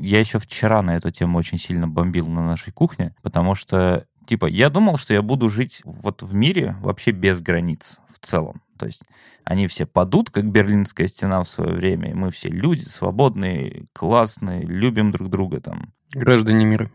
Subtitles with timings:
[0.00, 4.46] Я еще вчера на эту тему очень сильно бомбил на нашей кухне, потому что, типа,
[4.46, 8.62] я думал, что я буду жить вот в мире вообще без границ в целом.
[8.78, 9.02] То есть
[9.42, 14.62] они все падут, как Берлинская стена в свое время, и мы все люди свободные, классные,
[14.62, 15.92] любим друг друга там.
[16.12, 16.88] Граждане мира.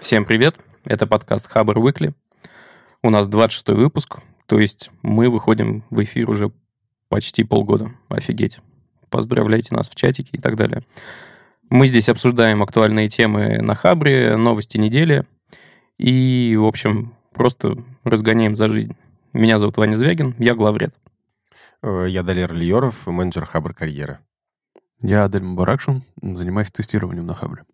[0.00, 2.12] Всем привет, это подкаст Хабр Weekly.
[3.02, 6.52] У нас 26 выпуск, то есть мы выходим в эфир уже
[7.08, 7.92] почти полгода.
[8.10, 8.58] Офигеть.
[9.10, 10.82] Поздравляйте нас в чатике и так далее.
[11.68, 15.24] Мы здесь обсуждаем актуальные темы на Хабре, новости недели.
[15.98, 18.96] И, в общем, просто разгоняем за жизнь.
[19.32, 20.94] Меня зовут Ваня Звягин, я главред.
[21.82, 24.18] Э, я Далер Льоров, менеджер Хабр карьеры.
[25.02, 27.64] Я Адель Мубаракшин, занимаюсь тестированием на Хабре.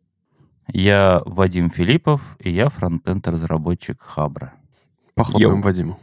[0.69, 4.55] Я Вадим Филиппов, и я фронтенд-разработчик Хабра.
[5.15, 5.63] Похлопаем Йоу.
[5.63, 5.99] Вадиму.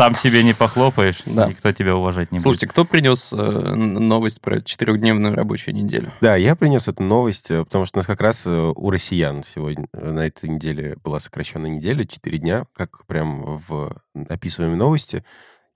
[0.00, 1.46] Сам себе не похлопаешь, да.
[1.46, 2.72] никто тебя уважать не Слушайте, будет.
[2.72, 6.10] кто принес э, новость про четырехдневную рабочую неделю?
[6.22, 9.42] Да, я принес эту новость, э, потому что у нас как раз э, у россиян
[9.42, 13.94] сегодня на этой неделе была сокращенная неделя, 4 дня, как прям в
[14.30, 15.22] описываемой новости.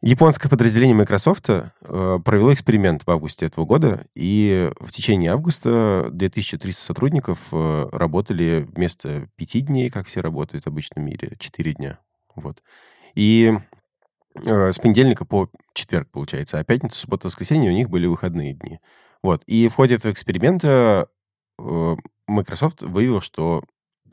[0.01, 1.51] Японское подразделение Microsoft
[1.83, 9.67] провело эксперимент в августе этого года, и в течение августа 2300 сотрудников работали вместо 5
[9.67, 11.99] дней, как все работают в обычном мире, 4 дня.
[12.35, 12.63] Вот.
[13.15, 13.53] И
[14.37, 18.81] с понедельника по четверг, получается, а пятница, суббота, воскресенье у них были выходные дни.
[19.23, 19.43] Вот.
[19.47, 21.09] И в ходе этого эксперимента
[21.59, 21.97] э,
[22.27, 23.63] Microsoft выявил, что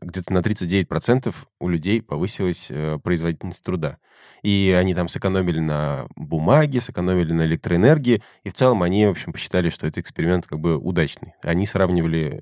[0.01, 3.97] где-то на 39% у людей повысилась э, производительность труда.
[4.41, 9.33] И они там сэкономили на бумаге, сэкономили на электроэнергии, и в целом они, в общем,
[9.33, 11.33] посчитали, что этот эксперимент как бы удачный.
[11.43, 12.41] Они сравнивали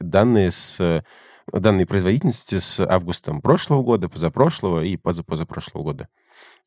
[0.00, 1.02] данные с
[1.52, 6.08] данные производительности с августом прошлого года, позапрошлого и позапозапрошлого года.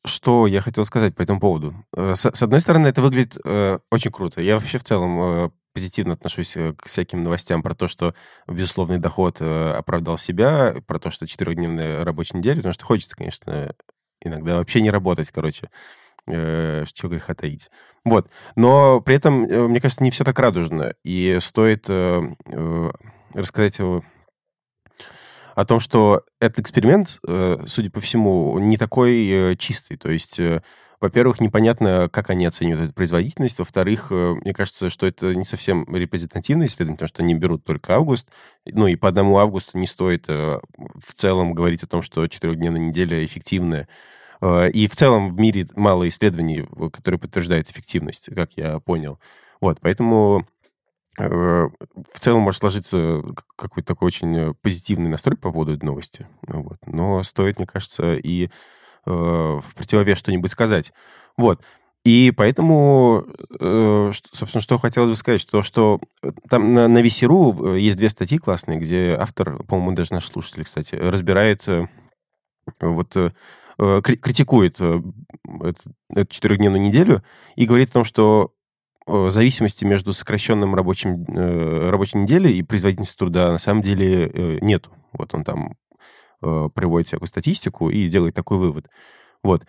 [0.04, 1.74] Что я хотел сказать по этому поводу?
[1.96, 4.40] Э, с, с одной стороны, это выглядит э, очень круто.
[4.40, 8.14] Я вообще в целом э, позитивно отношусь э, к всяким новостям про то, что
[8.46, 13.74] безусловный доход э, оправдал себя, про то, что четырехдневная рабочая неделя, потому что хочется, конечно,
[14.20, 15.70] иногда вообще не работать, короче.
[16.26, 17.70] Э, что греха таить.
[18.04, 18.28] Вот.
[18.56, 20.94] Но при этом, мне кажется, не все так радужно.
[21.04, 21.88] И стоит
[23.34, 23.80] рассказать
[25.58, 29.96] о том, что этот эксперимент, э, судя по всему, не такой э, чистый.
[29.96, 30.62] То есть, э,
[31.00, 33.58] во-первых, непонятно, как они оценивают эту производительность.
[33.58, 38.28] Во-вторых, мне кажется, что это не совсем репрезентативное исследование, потому что они берут только август.
[38.66, 40.60] Ну и по одному августу не стоит в
[41.14, 43.88] целом говорить о том, что четырехдневная неделя эффективная.
[44.72, 49.18] И в целом в мире мало исследований, которые подтверждают эффективность, как я понял.
[49.60, 50.46] Вот, поэтому
[51.18, 53.22] в целом может сложиться
[53.56, 56.28] какой-то такой очень э, позитивный настрой по поводу этой новости.
[56.46, 56.78] Вот.
[56.86, 58.50] Но стоит, мне кажется, и э,
[59.10, 60.92] в противовес что-нибудь сказать.
[61.36, 61.62] Вот.
[62.04, 63.24] И поэтому,
[63.58, 68.08] э, собственно, что хотелось бы сказать, что, что э, там на, на Весеру есть две
[68.08, 71.66] статьи классные, где автор, по-моему, даже наш слушатель, кстати, разбирает,
[72.80, 73.16] вот,
[73.76, 75.14] критикует эту,
[76.28, 77.22] четырехдневную неделю
[77.56, 78.57] и говорит о том, что Э,
[79.30, 84.90] зависимости между сокращенным рабочим, э, рабочей неделей и производительностью труда на самом деле э, нету.
[85.12, 85.76] Вот он там
[86.42, 88.86] э, приводит всякую статистику и делает такой вывод.
[89.44, 89.64] Вот.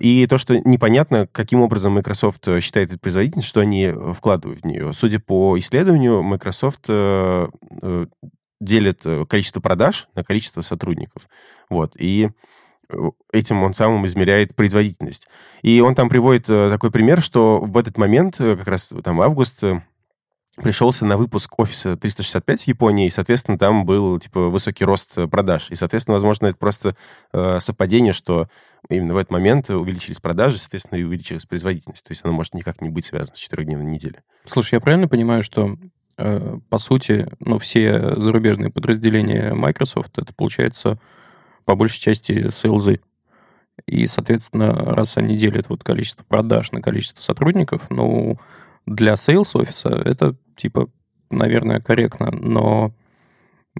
[0.00, 4.92] И то, что непонятно, каким образом Microsoft считает эту производительность, что они вкладывают в нее.
[4.92, 6.88] Судя по исследованию, Microsoft
[8.60, 11.28] делит количество продаж на количество сотрудников.
[11.70, 11.92] Вот.
[11.96, 12.30] И
[13.32, 15.28] этим он самым измеряет производительность.
[15.62, 19.20] И он там приводит э, такой пример, что в этот момент, э, как раз там
[19.20, 19.80] август, э,
[20.56, 25.70] пришелся на выпуск офиса 365 в Японии, и, соответственно, там был, типа, высокий рост продаж.
[25.70, 26.96] И, соответственно, возможно, это просто
[27.32, 28.48] э, совпадение, что
[28.88, 32.04] именно в этот момент увеличились продажи, соответственно, и увеличилась производительность.
[32.04, 34.18] То есть оно может никак не быть связано с четырехдневной неделей.
[34.44, 35.76] Слушай, я правильно понимаю, что,
[36.18, 41.00] э, по сути, ну, все зарубежные подразделения Microsoft, это, получается,
[41.64, 43.00] по большей части sales ы.
[43.86, 48.38] И, соответственно, раз они делят вот количество продаж на количество сотрудников, ну,
[48.86, 50.88] для sales офиса это, типа,
[51.30, 52.92] наверное, корректно, но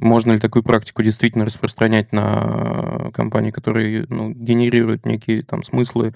[0.01, 6.15] можно ли такую практику действительно распространять на компании, которые ну, генерируют некие там смыслы,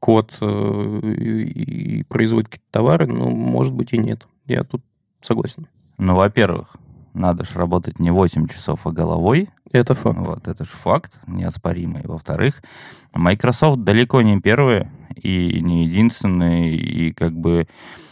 [0.00, 3.06] код э, и, и производят какие-то товары?
[3.06, 4.26] Ну, может быть и нет.
[4.46, 4.82] Я тут
[5.20, 5.66] согласен.
[5.98, 6.76] Ну, во-первых,
[7.12, 9.50] надо же работать не 8 часов, а головой.
[9.70, 10.18] Это факт.
[10.18, 12.02] Вот, это же факт неоспоримый.
[12.04, 12.62] Во-вторых,
[13.14, 16.74] Microsoft далеко не первые и не единственные.
[16.76, 17.68] И как бы,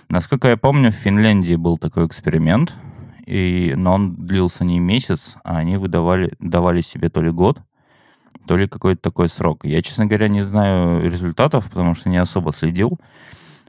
[0.08, 2.75] насколько я помню, в Финляндии был такой эксперимент,
[3.25, 7.61] и, но он длился не месяц, а они выдавали, давали себе то ли год,
[8.47, 9.64] то ли какой-то такой срок.
[9.64, 13.00] Я, честно говоря, не знаю результатов, потому что не особо следил,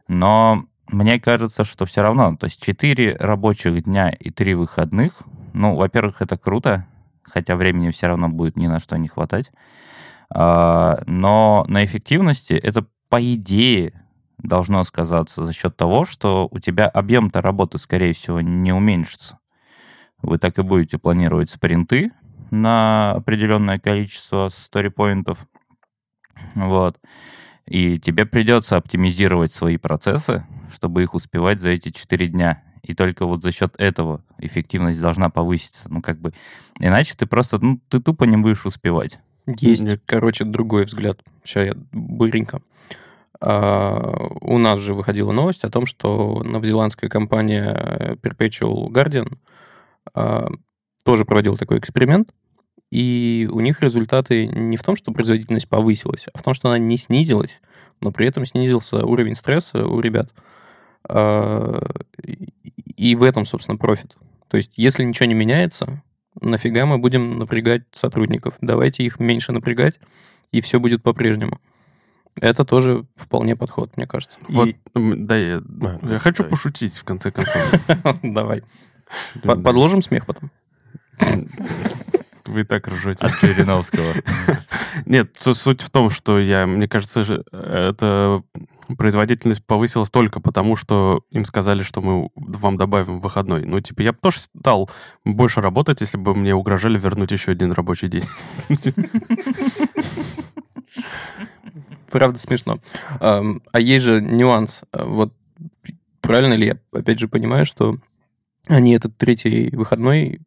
[0.07, 5.13] но мне кажется, что все равно, то есть 4 рабочих дня и 3 выходных,
[5.54, 6.86] ну, во-первых, это круто,
[7.28, 9.52] хотя времени все равно будет ни на что не хватать,
[10.30, 14.06] а, но на эффективности это, по идее,
[14.38, 19.40] должно сказаться за счет того, что у тебя объем-то работы, скорее всего, не уменьшится.
[20.22, 22.12] Вы так и будете планировать спринты
[22.52, 25.40] на определенное количество сторипоинтов.
[26.56, 27.00] Вот.
[27.66, 32.64] И тебе придется оптимизировать свои процессы, чтобы их успевать за эти 4 дня.
[32.84, 35.90] И только вот за счет этого эффективность должна повыситься.
[35.90, 36.34] Ну, как бы,
[36.80, 39.20] иначе ты просто, ну, ты тупо не будешь успевать.
[39.46, 41.22] Есть, короче, другой взгляд.
[41.44, 42.62] Сейчас я быренько.
[43.40, 49.38] А, у нас же выходила новость о том, что новозеландская компания Perpetual Guardian
[50.14, 50.50] а,
[51.04, 52.34] тоже проводила такой эксперимент,
[52.92, 56.78] и у них результаты не в том, что производительность повысилась, а в том, что она
[56.78, 57.62] не снизилась,
[58.02, 60.32] но при этом снизился уровень стресса у ребят.
[61.07, 61.80] А,
[62.95, 64.15] и в этом, собственно, профит.
[64.48, 66.04] То есть, если ничего не меняется,
[66.42, 68.56] нафига мы будем напрягать сотрудников?
[68.62, 70.00] Давайте их меньше напрягать,
[70.51, 71.59] и все будет по-прежнему.
[72.39, 74.39] Это тоже вполне подход, мне кажется.
[74.48, 74.75] Вот, и...
[74.94, 76.51] да, я, а, я хочу давай.
[76.51, 77.74] пошутить, в конце концов.
[78.21, 78.63] Давай.
[79.44, 80.51] Подложим смех потом.
[82.45, 83.25] Вы так ржете.
[83.25, 84.13] От Жириновского.
[85.06, 88.44] Нет, суть в том, что я, мне кажется, это
[88.95, 93.66] производительность повысилась только потому, что им сказали, что мы вам добавим выходной.
[93.66, 94.89] Ну, типа, я бы тоже стал
[95.25, 98.24] больше работать, если бы мне угрожали вернуть еще один рабочий день.
[102.10, 102.80] Правда смешно.
[103.19, 104.84] А есть же нюанс.
[104.94, 105.33] Вот
[106.22, 107.98] правильно ли я, опять же, понимаю, что
[108.68, 110.42] они этот третий выходной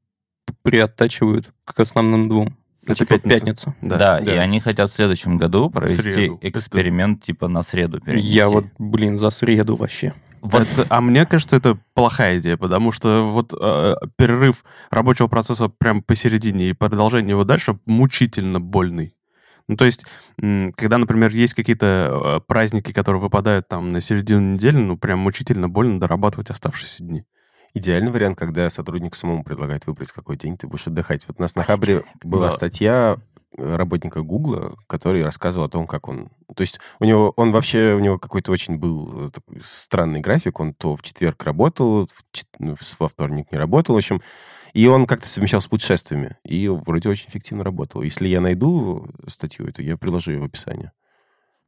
[0.63, 2.57] приоттачивают к основным двум.
[2.93, 3.47] Это типа пятница.
[3.47, 3.75] пятница.
[3.81, 3.97] Да.
[3.97, 6.39] Да, да, и они хотят в следующем году провести среду.
[6.43, 7.27] эксперимент это...
[7.27, 8.29] типа на среду перенести.
[8.29, 10.15] Я вот, блин, за среду вообще.
[10.43, 15.69] Вот, это, а мне кажется, это плохая идея, потому что вот э, перерыв рабочего процесса
[15.69, 19.15] прям посередине и продолжение его дальше мучительно больный.
[19.69, 20.07] Ну, то есть,
[20.77, 25.69] когда, например, есть какие-то э, праздники, которые выпадают там на середину недели, ну, прям мучительно
[25.69, 27.25] больно дорабатывать оставшиеся дни
[27.75, 31.27] идеальный вариант, когда сотрудник самому предлагает выбрать, какой день ты будешь отдыхать.
[31.29, 33.19] Вот у нас на Хабре была статья
[33.57, 36.31] э, работника Гугла, который рассказывал о том, как он...
[36.55, 40.61] То есть у него, он вообще, у него какой-то очень был э, странный график.
[40.61, 42.25] Он то в четверг работал, в,
[42.59, 43.95] ну, во вторник не работал.
[43.95, 44.21] В общем,
[44.73, 46.37] и он как-то совмещал с путешествиями.
[46.45, 48.03] И вроде очень эффективно работал.
[48.03, 50.93] Если я найду статью эту, я приложу ее в описании.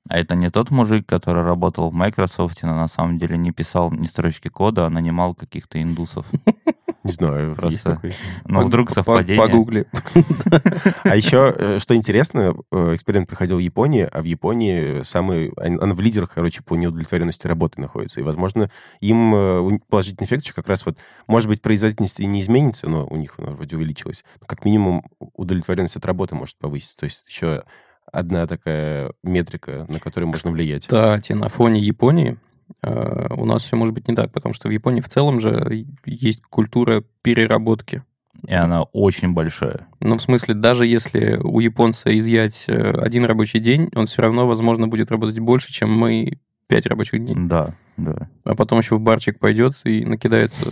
[0.08, 3.90] А это не тот мужик, который работал в Microsoft, но на самом деле не писал
[3.92, 6.26] ни строчки кода, а нанимал каких-то индусов.
[7.04, 7.72] Не знаю, Просто...
[7.72, 8.14] есть такой.
[8.44, 9.36] Ну, вдруг совпадение.
[9.36, 9.86] Погугли.
[11.02, 15.52] А еще, э, что интересно, э, эксперимент проходил в Японии, а в Японии самый...
[15.56, 18.20] Она в лидерах, короче, по неудовлетворенности работы находится.
[18.20, 18.70] И, возможно,
[19.00, 20.96] им э, положительный эффект как раз вот...
[21.26, 24.24] Может быть, производительность и не изменится, но у них она вроде увеличилась.
[24.40, 26.98] Но как минимум удовлетворенность от работы может повыситься.
[26.98, 27.64] То есть еще
[28.12, 30.82] одна такая метрика, на которую можно влиять.
[30.82, 32.38] Кстати, на фоне Японии
[32.82, 35.86] э, у нас все может быть не так, потому что в Японии в целом же
[36.04, 38.04] есть культура переработки.
[38.46, 39.86] И она очень большая.
[40.00, 44.46] Ну, в смысле, даже если у японца изъять э, один рабочий день, он все равно,
[44.46, 47.36] возможно, будет работать больше, чем мы пять рабочих дней.
[47.36, 48.28] Да, да.
[48.44, 50.70] А потом еще в барчик пойдет и накидается.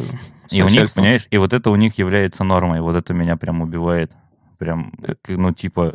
[0.50, 2.80] И у них, понимаешь, и вот это у них является нормой.
[2.80, 4.12] Вот это меня прям убивает.
[4.58, 5.94] Прям, э, ну, типа,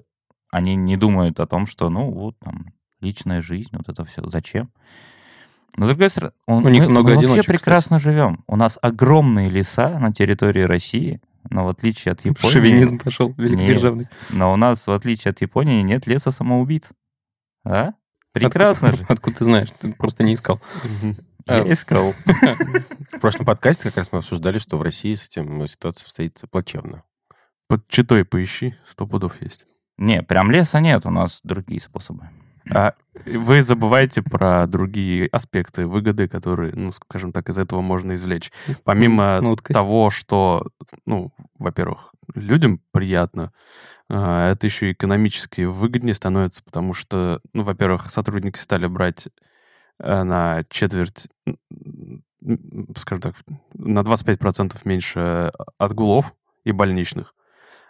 [0.55, 4.71] они не думают о том, что, ну, вот там, личная жизнь, вот это все, зачем?
[5.75, 8.13] Но, с другой стороны, он, у них мы, много мы вообще прекрасно кстати.
[8.13, 8.45] живем.
[8.47, 11.19] У нас огромные леса на территории России,
[11.49, 12.53] но в отличие от Японии...
[12.53, 14.05] Шовинизм пошел, великодержавный.
[14.05, 16.91] Нет, но у нас, в отличие от Японии, нет леса самоубийц.
[17.65, 17.89] А?
[18.31, 19.13] Прекрасно откуда, же.
[19.13, 19.69] Откуда ты знаешь?
[19.77, 20.61] Ты просто не искал.
[21.47, 22.13] Я а, искал.
[23.11, 27.03] В прошлом подкасте как раз мы обсуждали, что в России с этим ситуация стоит плачевно.
[27.67, 29.65] Под читой поищи, сто пудов есть.
[29.97, 32.29] Не, прям леса нет, у нас другие способы.
[32.73, 32.93] А
[33.25, 38.51] вы забываете про другие аспекты выгоды, которые, ну, скажем так, из этого можно извлечь.
[38.83, 40.67] Помимо ну, того, что,
[41.05, 43.51] ну, во-первых, людям приятно,
[44.09, 49.27] а, это еще экономически выгоднее становится, потому что, ну, во-первых, сотрудники стали брать
[49.99, 51.27] э, на четверть,
[52.95, 53.35] скажем так,
[53.73, 56.33] на 25% меньше отгулов
[56.63, 57.33] и больничных.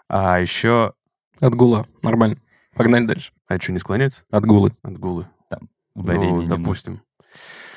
[0.08, 0.94] А еще
[1.40, 1.88] Отгула.
[2.02, 2.38] Нормально.
[2.74, 3.32] Погнали дальше.
[3.48, 4.26] А что, не склоняется?
[4.30, 4.74] Отгулы.
[4.84, 5.28] Отгулы.
[5.50, 7.02] Там ударение ну, допустим.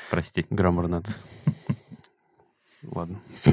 [0.09, 0.45] Прости.
[0.49, 1.15] Граммар нации.
[2.83, 3.19] Ладно.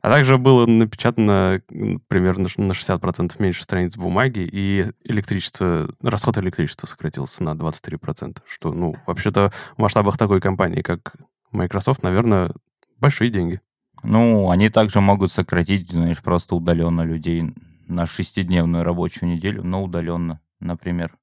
[0.00, 1.60] А также было напечатано
[2.06, 8.96] примерно на 60% меньше страниц бумаги, и электричество, расход электричества сократился на 23%, что, ну,
[9.06, 11.14] вообще-то в масштабах такой компании, как
[11.50, 12.52] Microsoft, наверное,
[12.98, 13.60] большие деньги.
[14.04, 17.52] Ну, они также могут сократить, знаешь, просто удаленно людей
[17.88, 21.16] на шестидневную рабочую неделю, но удаленно, например.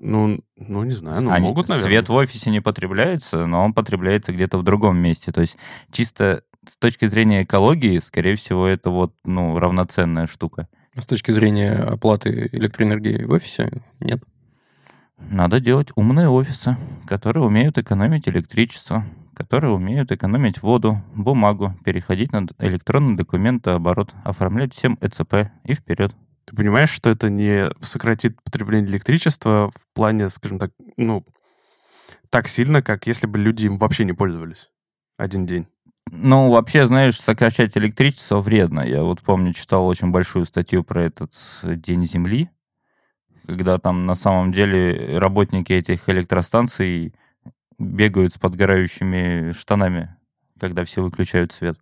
[0.00, 1.88] Ну, ну не знаю, ну Они, могут, наверное.
[1.88, 5.32] Свет в офисе не потребляется, но он потребляется где-то в другом месте.
[5.32, 5.56] То есть
[5.90, 10.68] чисто с точки зрения экологии, скорее всего, это вот, ну, равноценная штука.
[10.96, 14.22] С точки зрения оплаты электроэнергии в офисе нет.
[15.18, 19.04] Надо делать умные офисы, которые умеют экономить электричество,
[19.38, 26.12] которые умеют экономить воду, бумагу, переходить на электронный документооборот, оформлять всем ЭЦП и вперед.
[26.44, 31.24] Ты понимаешь, что это не сократит потребление электричества в плане, скажем так, ну,
[32.30, 34.70] так сильно, как если бы люди им вообще не пользовались
[35.16, 35.68] один день?
[36.10, 38.80] Ну, вообще, знаешь, сокращать электричество вредно.
[38.80, 42.50] Я вот помню, читал очень большую статью про этот День Земли,
[43.46, 47.14] когда там на самом деле работники этих электростанций
[47.78, 50.16] бегают с подгорающими штанами,
[50.58, 51.78] когда все выключают свет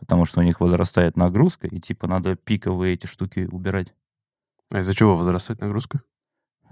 [0.00, 3.94] потому что у них возрастает нагрузка, и типа надо пиковые эти штуки убирать.
[4.70, 6.02] А из-за чего возрастает нагрузка?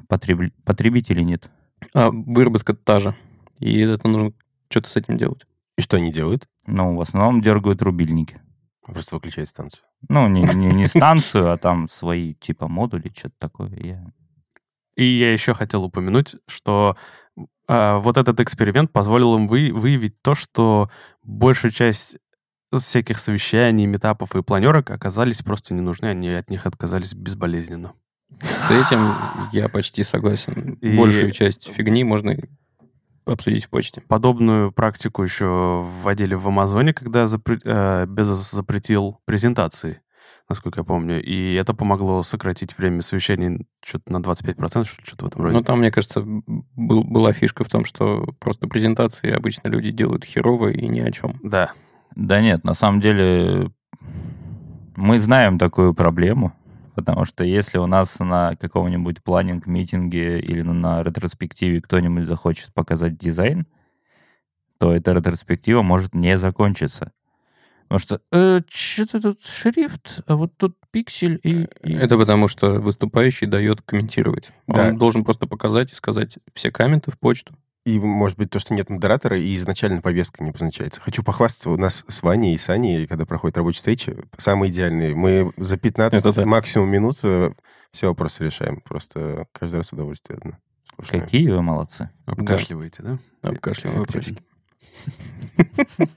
[0.08, 0.52] Потреб...
[0.64, 1.50] Потребителей нет.
[1.94, 3.14] А выработка та же.
[3.58, 4.32] И это нужно
[4.70, 5.46] что-то с этим делать.
[5.76, 6.48] И что они делают?
[6.66, 8.40] Ну, в основном дергают рубильники.
[8.84, 9.84] Просто выключают станцию.
[10.08, 13.70] Ну, не, не, не станцию, а там свои типа модули, что-то такое.
[13.80, 14.12] Я...
[14.96, 16.96] И я еще хотел упомянуть, что
[17.66, 20.90] вот этот эксперимент позволил им вы, выявить то, что
[21.22, 22.18] большая часть
[22.76, 27.92] всяких совещаний, метапов и планерок оказались просто не нужны, они от них отказались безболезненно.
[28.42, 29.14] С этим
[29.52, 30.74] я почти согласен.
[30.80, 30.96] И...
[30.96, 32.36] Большую часть фигни можно
[33.24, 34.00] обсудить в почте.
[34.02, 37.58] Подобную практику еще вводили в Амазоне, когда запре...
[37.64, 40.00] э, Безос запретил презентации,
[40.48, 41.22] насколько я помню.
[41.22, 45.56] И это помогло сократить время совещаний что-то на 25%, что-то в этом роде.
[45.56, 50.24] Ну, там, мне кажется, был, была фишка в том, что просто презентации обычно люди делают
[50.24, 51.38] херово и ни о чем.
[51.42, 51.72] Да,
[52.14, 53.70] да нет, на самом деле
[54.96, 56.52] мы знаем такую проблему,
[56.94, 63.66] потому что если у нас на каком-нибудь планинг-митинге или на ретроспективе кто-нибудь захочет показать дизайн,
[64.78, 67.12] то эта ретроспектива может не закончиться.
[67.88, 71.94] Потому что э, что-то тут шрифт, а вот тут пиксель и, и...
[71.94, 74.50] Это потому что выступающий дает комментировать.
[74.66, 74.88] Да.
[74.88, 77.54] Он должен просто показать и сказать все комменты в почту.
[77.86, 81.00] И, может быть, то, что нет модератора, и изначально повестка не обозначается.
[81.00, 85.14] Хочу похвастаться, у нас с Ваней и Саней, когда проходит рабочий встреча, самые идеальные.
[85.14, 87.50] Мы за 15 Это максимум минут э,
[87.90, 88.82] все вопросы решаем.
[88.82, 90.58] Просто каждый раз удовольствие одно.
[90.84, 91.22] Сплошное.
[91.22, 92.10] Какие вы молодцы.
[92.26, 93.18] Обкашливаете, да?
[93.42, 93.48] да?
[93.48, 94.42] Обкашливаем вопросики.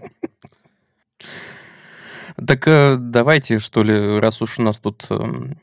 [2.36, 5.58] Так э, давайте, что ли, раз уж у нас тут эм,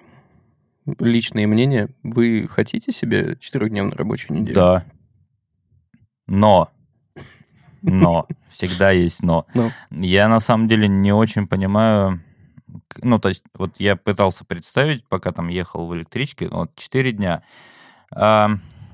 [0.99, 4.55] личные мнения, вы хотите себе четырехдневную рабочую неделю?
[4.55, 4.85] Да.
[6.27, 6.71] Но,
[7.83, 9.47] но, всегда есть но.
[9.55, 9.71] но.
[9.91, 12.21] Я на самом деле не очень понимаю,
[13.03, 17.43] ну, то есть, вот я пытался представить, пока там ехал в электричке, вот 4 дня.
[18.15, 18.51] А,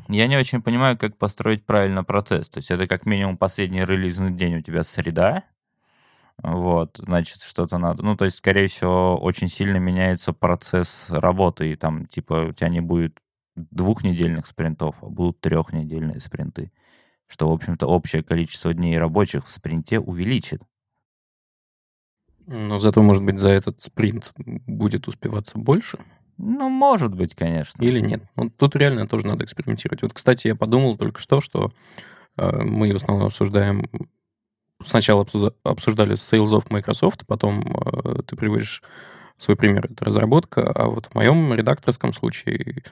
[0.09, 2.49] я не очень понимаю, как построить правильно процесс.
[2.49, 5.45] То есть это как минимум последний релизный день у тебя среда,
[6.43, 8.03] вот, значит, что-то надо.
[8.03, 12.69] Ну, то есть, скорее всего, очень сильно меняется процесс работы, и там, типа, у тебя
[12.69, 13.19] не будет
[13.57, 16.73] двухнедельных спринтов, а будут трехнедельные спринты
[17.27, 20.63] что, в общем-то, общее количество дней рабочих в спринте увеличит.
[22.47, 25.99] Но зато, может быть, за этот спринт будет успеваться больше?
[26.37, 27.83] Ну, может быть, конечно.
[27.83, 28.23] Или нет.
[28.37, 30.03] Ну, тут реально тоже надо экспериментировать.
[30.03, 31.73] Вот, кстати, я подумал только что, что
[32.37, 33.89] э, мы в основном обсуждаем...
[34.85, 35.27] Сначала
[35.63, 38.83] обсуждали сейлзов Microsoft, потом э, ты приводишь
[39.39, 42.83] свой пример, это разработка, а вот в моем редакторском случае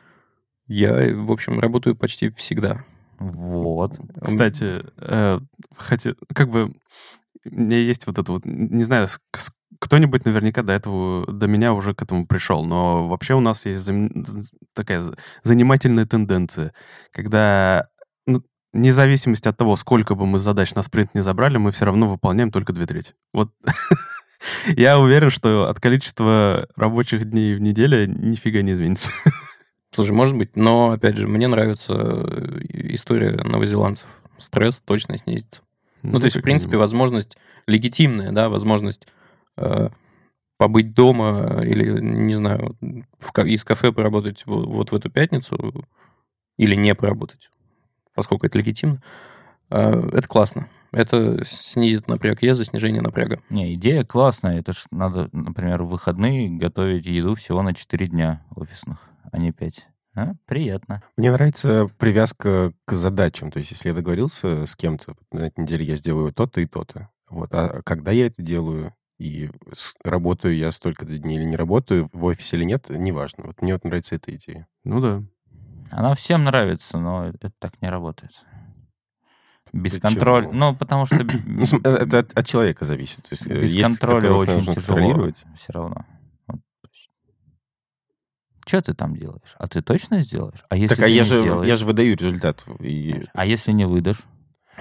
[0.67, 2.85] я, в общем, работаю почти всегда.
[3.19, 3.99] Вот.
[4.21, 5.39] Кстати, э,
[5.77, 6.75] хотя, как бы,
[7.45, 9.09] у меня есть вот это вот, не знаю,
[9.79, 13.81] кто-нибудь наверняка до этого, до меня уже к этому пришел, но вообще у нас есть
[13.81, 14.11] зам,
[14.75, 15.03] такая
[15.43, 16.73] занимательная тенденция,
[17.11, 17.89] когда
[18.73, 21.85] ну, вне зависимости от того, сколько бы мы задач на спринт не забрали, мы все
[21.85, 23.15] равно выполняем только две трети.
[23.33, 23.51] Вот
[24.77, 29.13] я уверен, что от количества рабочих дней в неделе нифига не изменится.
[29.91, 34.09] Слушай, может быть, но, опять же, мне нравится э, история новозеландцев.
[34.39, 35.61] Стресс точно снизится.
[36.03, 37.37] Ну, ну то есть, в принципе, возможность
[37.67, 39.07] легитимная, да, возможность
[39.59, 39.91] э,
[40.57, 42.77] побыть дома или, не знаю,
[43.19, 45.85] в, из кафе поработать вот, вот в эту пятницу
[46.57, 47.51] или не поработать,
[48.15, 49.03] поскольку это легитимно,
[49.71, 50.69] э, это классно.
[50.93, 53.41] Это снизит напряг за снижение напряга.
[53.49, 54.59] Не, идея классная.
[54.59, 58.99] Это ж надо, например, в выходные готовить еду всего на 4 дня офисных,
[59.31, 59.89] а не 5.
[60.15, 60.35] А?
[60.47, 61.03] Приятно.
[61.17, 63.51] Мне нравится привязка к задачам.
[63.51, 67.09] То есть, если я договорился с кем-то, на этой неделе я сделаю то-то и то-то.
[67.31, 67.49] Вот.
[67.55, 69.49] А когда я это делаю, и
[70.05, 73.45] работаю я столько-то дней или не работаю, в офисе или нет, неважно.
[73.47, 74.67] Вот мне вот нравится эта идея.
[74.85, 75.23] Ну да.
[75.93, 78.33] Она всем нравится, но это так не работает.
[79.73, 80.51] Без контроля.
[80.53, 81.25] Ну, потому что...
[81.47, 83.23] Ну, это от, от человека зависит.
[83.25, 85.31] То есть, э, без есть, контроля очень тяжело.
[85.57, 86.05] Все равно.
[88.67, 89.55] Что ты там делаешь?
[89.59, 90.65] А ты точно сделаешь?
[90.69, 91.69] А если так, а я же, сделаешь?
[91.69, 92.65] я же выдаю результат.
[92.81, 93.23] И...
[93.35, 94.23] А если не выдашь?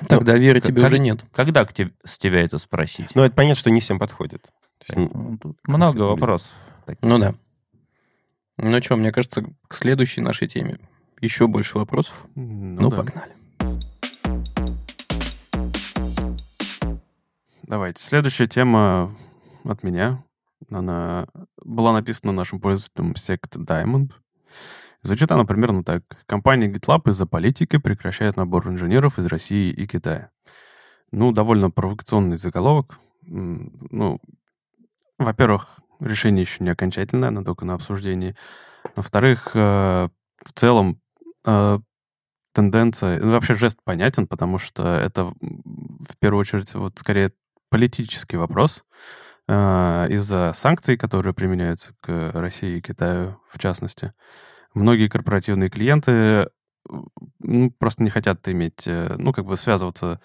[0.07, 1.25] Тогда ну, веры тебе как, уже нет.
[1.33, 3.09] Когда к тебе, с тебя это спросить?
[3.15, 4.45] Ну, это понятно, что не всем подходит.
[4.81, 6.51] Есть, ну, Тут много вопросов.
[6.85, 7.01] Таких.
[7.01, 7.33] Ну да.
[8.57, 10.79] Ну что, мне кажется, к следующей нашей теме
[11.21, 12.25] еще больше вопросов.
[12.35, 12.97] Ну, ну да.
[12.97, 13.31] погнали.
[17.63, 18.03] Давайте.
[18.03, 19.15] Следующая тема
[19.63, 20.23] от меня.
[20.69, 21.27] Она
[21.63, 24.11] была написана нашим пользователем Sect Diamond.
[25.03, 26.03] Звучит она примерно так.
[26.25, 30.31] Компания GitLab из-за политики прекращает набор инженеров из России и Китая.
[31.11, 32.99] Ну, довольно провокационный заголовок.
[33.21, 34.19] Ну,
[35.17, 38.35] во-первых, решение еще не окончательное, оно только на обсуждении.
[38.95, 40.09] Во-вторых, э,
[40.43, 40.99] в целом
[41.45, 41.79] э,
[42.53, 47.31] тенденция, ну, вообще жест понятен, потому что это в первую очередь вот скорее
[47.69, 48.83] политический вопрос
[49.47, 54.13] э, из-за санкций, которые применяются к России и Китаю в частности
[54.73, 56.49] многие корпоративные клиенты
[57.39, 60.19] ну, просто не хотят иметь, э, ну, как бы связываться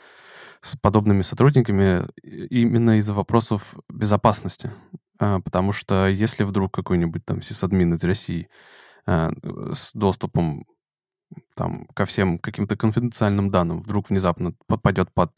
[0.60, 4.70] с подобными сотрудниками именно из-за вопросов безопасности.
[5.18, 8.48] А, потому что если вдруг какой-нибудь там сисадмин из России
[9.06, 9.30] а,
[9.72, 10.64] с доступом
[11.54, 15.32] там, ко всем каким-то конфиденциальным данным вдруг внезапно попадет под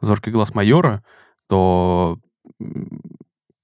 [0.00, 1.04] зоркий глаз майора,
[1.48, 2.18] то,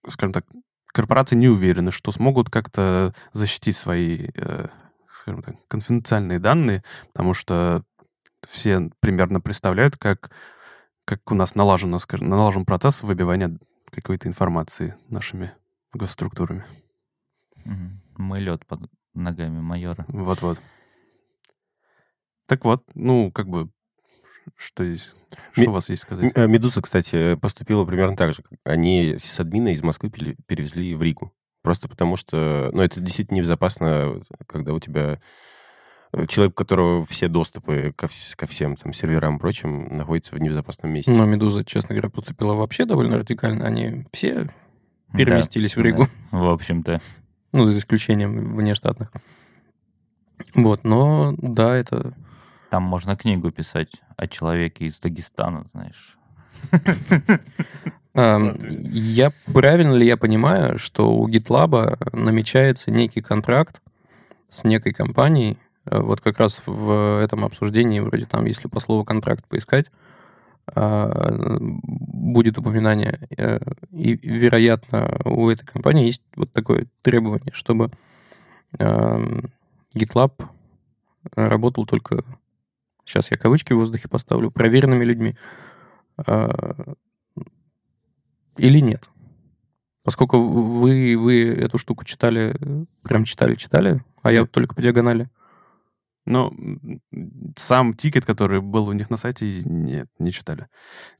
[0.06, 0.46] скажем так,
[0.86, 4.68] корпорации не уверены, что смогут как-то защитить свои, э,
[5.10, 7.82] скажем так, конфиденциальные данные, потому что
[8.46, 10.30] все примерно представляют, как,
[11.04, 13.58] как у нас налажен, скажем, налажен процесс выбивания
[13.90, 15.52] какой-то информации нашими
[15.92, 16.64] госструктурами.
[18.16, 20.04] Мы лед под ногами майора.
[20.08, 20.60] Вот-вот.
[22.52, 23.70] Так вот, ну, как бы
[24.58, 25.14] что здесь?
[25.52, 26.32] Что Ми- у вас есть сказать?
[26.34, 28.42] Э, Медуза, кстати, поступила примерно так же.
[28.62, 31.32] Они сисадмина из Москвы перевезли в Ригу.
[31.62, 35.18] Просто потому что, ну, это действительно небезопасно, когда у тебя
[36.12, 40.38] э, человек, у которого все доступы ко, ко всем там серверам и прочим находится в
[40.38, 41.10] небезопасном месте.
[41.10, 43.64] Но Медуза, честно говоря, поступила вообще довольно радикально.
[43.64, 44.50] Они все
[45.14, 46.06] переместились да, в Ригу.
[46.30, 47.00] Да, в общем-то.
[47.52, 49.10] Ну, за исключением внештатных.
[50.54, 52.14] Вот, но да, это
[52.72, 56.16] там можно книгу писать о человеке из Дагестана, знаешь.
[58.14, 63.82] Я правильно ли я понимаю, что у GitLab намечается некий контракт
[64.48, 69.04] с некой компанией, э, вот как раз в этом обсуждении, вроде там, если по слову
[69.04, 69.90] контракт поискать,
[70.66, 73.28] а, будет упоминание.
[73.36, 73.58] Э,
[73.90, 77.90] и, вероятно, у этой компании есть вот такое требование, чтобы
[79.94, 80.32] GitLab
[81.34, 82.24] работал только
[83.04, 85.36] сейчас я кавычки в воздухе поставлю, проверенными людьми
[86.16, 86.94] а,
[88.56, 89.08] или нет?
[90.04, 92.56] Поскольку вы, вы эту штуку читали,
[93.02, 95.30] прям читали-читали, а я только по диагонали.
[96.24, 96.52] Ну,
[97.56, 100.68] сам тикет, который был у них на сайте, нет, не читали.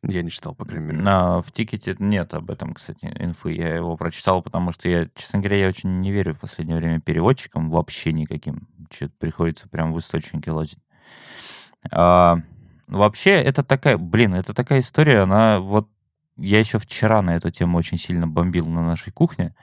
[0.03, 0.99] Я не читал, по крайней мере.
[1.01, 3.53] На, в тикете нет об этом, кстати, инфы.
[3.53, 7.01] Я его прочитал, потому что я, честно говоря, я очень не верю в последнее время
[7.01, 8.69] переводчикам вообще никаким.
[8.91, 10.79] Что-то приходится прям в источники лазить.
[11.91, 12.39] А,
[12.87, 15.89] вообще, это такая, блин, это такая история, она вот...
[16.39, 19.55] Я еще вчера на эту тему очень сильно бомбил на нашей кухне,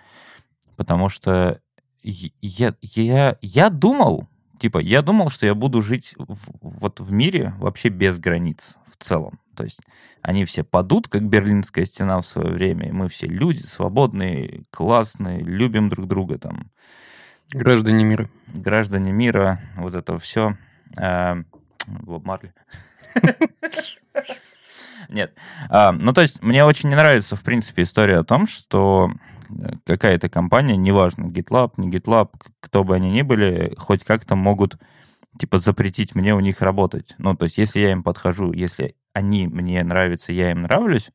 [0.77, 1.60] потому что
[2.03, 4.27] я, я, я думал,
[4.60, 9.03] типа, я думал, что я буду жить в, вот в мире вообще без границ в
[9.03, 9.39] целом.
[9.55, 9.82] То есть
[10.21, 15.41] они все падут, как Берлинская стена в свое время, и мы все люди свободные, классные,
[15.41, 16.71] любим друг друга там.
[17.51, 18.29] Граждане мира.
[18.47, 20.55] Граждане мира, вот это все.
[22.02, 22.54] Боб Марли.
[25.10, 25.34] Нет.
[25.69, 29.12] А, ну, то есть, мне очень не нравится, в принципе, история о том, что
[29.49, 34.78] э, какая-то компания, неважно, GitLab, не GitLab, кто бы они ни были, хоть как-то могут,
[35.39, 37.15] типа, запретить мне у них работать.
[37.17, 41.10] Ну, то есть, если я им подхожу, если они мне нравятся, я им нравлюсь,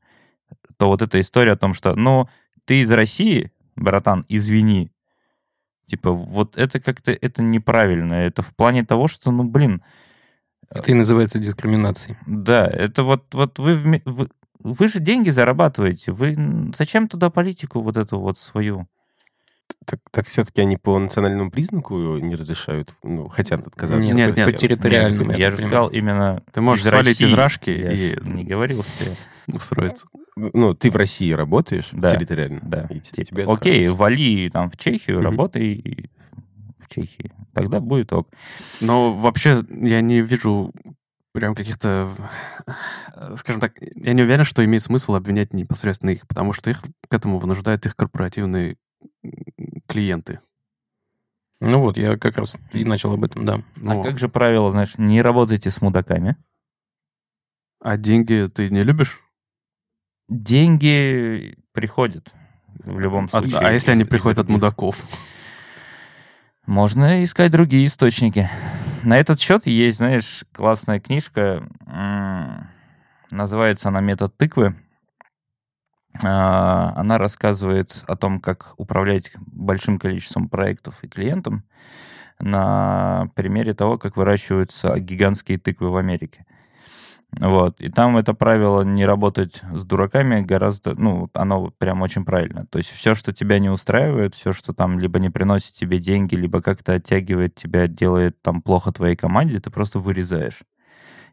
[0.76, 2.28] то вот эта история о том, что, ну,
[2.64, 4.90] ты из России, братан, извини.
[5.87, 8.14] Типа, вот это как-то, это неправильно.
[8.14, 9.82] Это в плане того, что, ну, блин,
[10.70, 12.16] Это и называется дискриминацией.
[12.27, 16.12] Да, это вот, вот вы, вы, вы же деньги зарабатываете.
[16.12, 16.37] Вы
[16.77, 18.88] зачем туда политику вот эту вот свою?
[19.87, 24.14] Так, так все-таки они по национальному признаку не разрешают, ну, хотят отказаться?
[24.14, 25.33] Нет, нет, по территориальному.
[25.33, 27.27] Я, я же сказал именно Ты можешь из свалить России.
[27.27, 28.16] из Рашки я и...
[28.22, 29.11] не говорил, что я...
[29.55, 30.07] устроиться.
[30.37, 32.61] Ну, ты в России работаешь да, территориально?
[32.62, 32.87] Да.
[32.90, 35.24] И типа, тебе окей, вали там в Чехию, угу.
[35.24, 36.11] работай
[36.84, 37.32] в Чехии.
[37.52, 38.28] Тогда будет ок.
[38.80, 40.72] Но вообще я не вижу
[41.32, 42.12] прям каких-то,
[43.36, 47.12] скажем так, я не уверен, что имеет смысл обвинять непосредственно их, потому что их к
[47.12, 48.76] этому вынуждают их корпоративные
[49.88, 50.40] клиенты.
[51.60, 53.60] Ну вот, я как раз и начал об этом, да.
[53.86, 56.36] А как же правило, знаешь, не работайте с мудаками?
[57.80, 59.20] А деньги ты не любишь?
[60.28, 62.32] Деньги приходят
[62.78, 63.58] в любом случае.
[63.58, 65.02] А, а если они приходят от мудаков?
[66.66, 68.48] Можно искать другие источники.
[69.03, 71.62] На этот счет есть, знаешь, классная книжка.
[73.31, 74.74] Называется она «Метод тыквы».
[76.22, 81.64] А, она рассказывает о том, как управлять большим количеством проектов и клиентам
[82.38, 86.46] на примере того, как выращиваются гигантские тыквы в Америке.
[87.40, 87.80] Вот.
[87.80, 92.66] И там это правило не работать с дураками гораздо, ну, оно прям очень правильно.
[92.66, 96.34] То есть все, что тебя не устраивает, все, что там либо не приносит тебе деньги,
[96.34, 100.60] либо как-то оттягивает тебя, делает там плохо твоей команде, ты просто вырезаешь.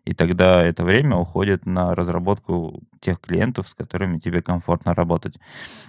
[0.03, 5.35] И тогда это время уходит на разработку тех клиентов, с которыми тебе комфортно работать.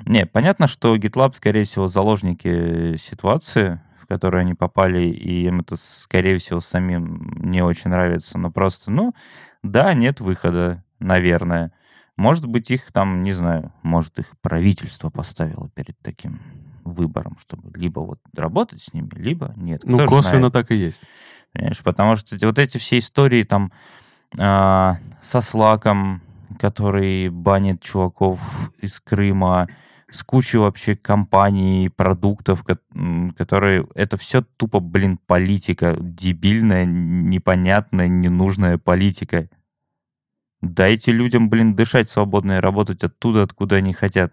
[0.05, 3.81] Не, понятно, что GitLab, скорее всего, заложники ситуации,
[4.13, 8.37] которую они попали, и им это, скорее всего, самим не очень нравится.
[8.37, 9.15] Но просто, ну,
[9.63, 11.73] да, нет выхода, наверное.
[12.19, 16.41] Может быть, их там, не знаю, может, их правительство поставило перед таким
[16.85, 19.81] выбором, чтобы либо вот работать с ними, либо нет.
[19.85, 21.01] Ну, Кто косвенно так и есть.
[21.55, 23.73] Понимаешь, потому что вот эти все истории там
[24.39, 26.21] э, со Слаком,
[26.59, 28.41] который банит чуваков
[28.79, 29.69] из Крыма,
[30.13, 32.65] с кучей вообще компаний, продуктов,
[33.37, 33.89] которые...
[33.95, 35.97] Это все тупо, блин, политика.
[35.99, 39.49] Дебильная, непонятная, ненужная политика.
[40.61, 44.33] Дайте людям, блин, дышать свободно и работать оттуда, откуда они хотят.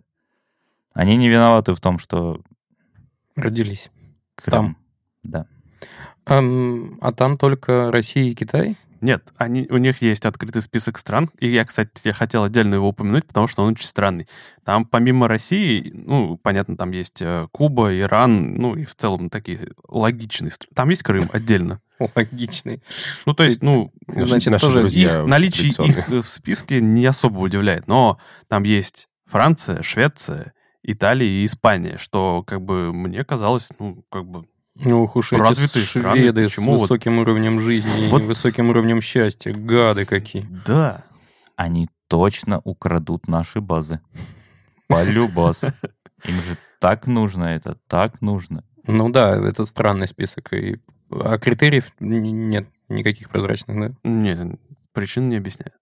[0.94, 2.42] Они не виноваты в том, что...
[3.36, 3.90] Родились.
[4.36, 4.52] Крым.
[4.52, 4.78] Там.
[5.24, 5.46] Да.
[6.26, 6.42] А,
[7.00, 8.78] а там только Россия и Китай?
[9.02, 12.90] Нет, они, у них есть открытый список стран, и я, кстати, я хотел отдельно его
[12.90, 14.28] упомянуть, потому что он очень странный.
[14.64, 19.70] Там помимо России, ну, понятно, там есть э, Куба, Иран, ну, и в целом такие
[19.88, 20.74] логичные страны.
[20.76, 21.82] Там есть Крым отдельно.
[22.16, 22.82] Логичный.
[23.26, 27.88] Ну, то есть, ну, значит, наши тоже их, наличие их в списке не особо удивляет,
[27.88, 34.26] но там есть Франция, Швеция, Италия и Испания, что, как бы, мне казалось, ну, как
[34.26, 34.46] бы,
[34.84, 36.78] ну, уж эти развитые шведы страны.
[36.78, 37.22] с высоким вот...
[37.24, 38.22] уровнем жизни вот...
[38.22, 39.54] и высоким уровнем счастья.
[39.54, 40.48] Гады какие.
[40.66, 41.04] Да.
[41.56, 44.00] Они точно украдут наши базы.
[44.88, 45.64] Полюбас.
[45.64, 48.64] Им же так нужно это, так нужно.
[48.88, 50.54] Ну да, это странный список.
[50.54, 50.82] И...
[51.12, 53.96] А критериев нет никаких прозрачных, да?
[54.04, 54.60] Нет,
[54.94, 55.76] причин не объясняют.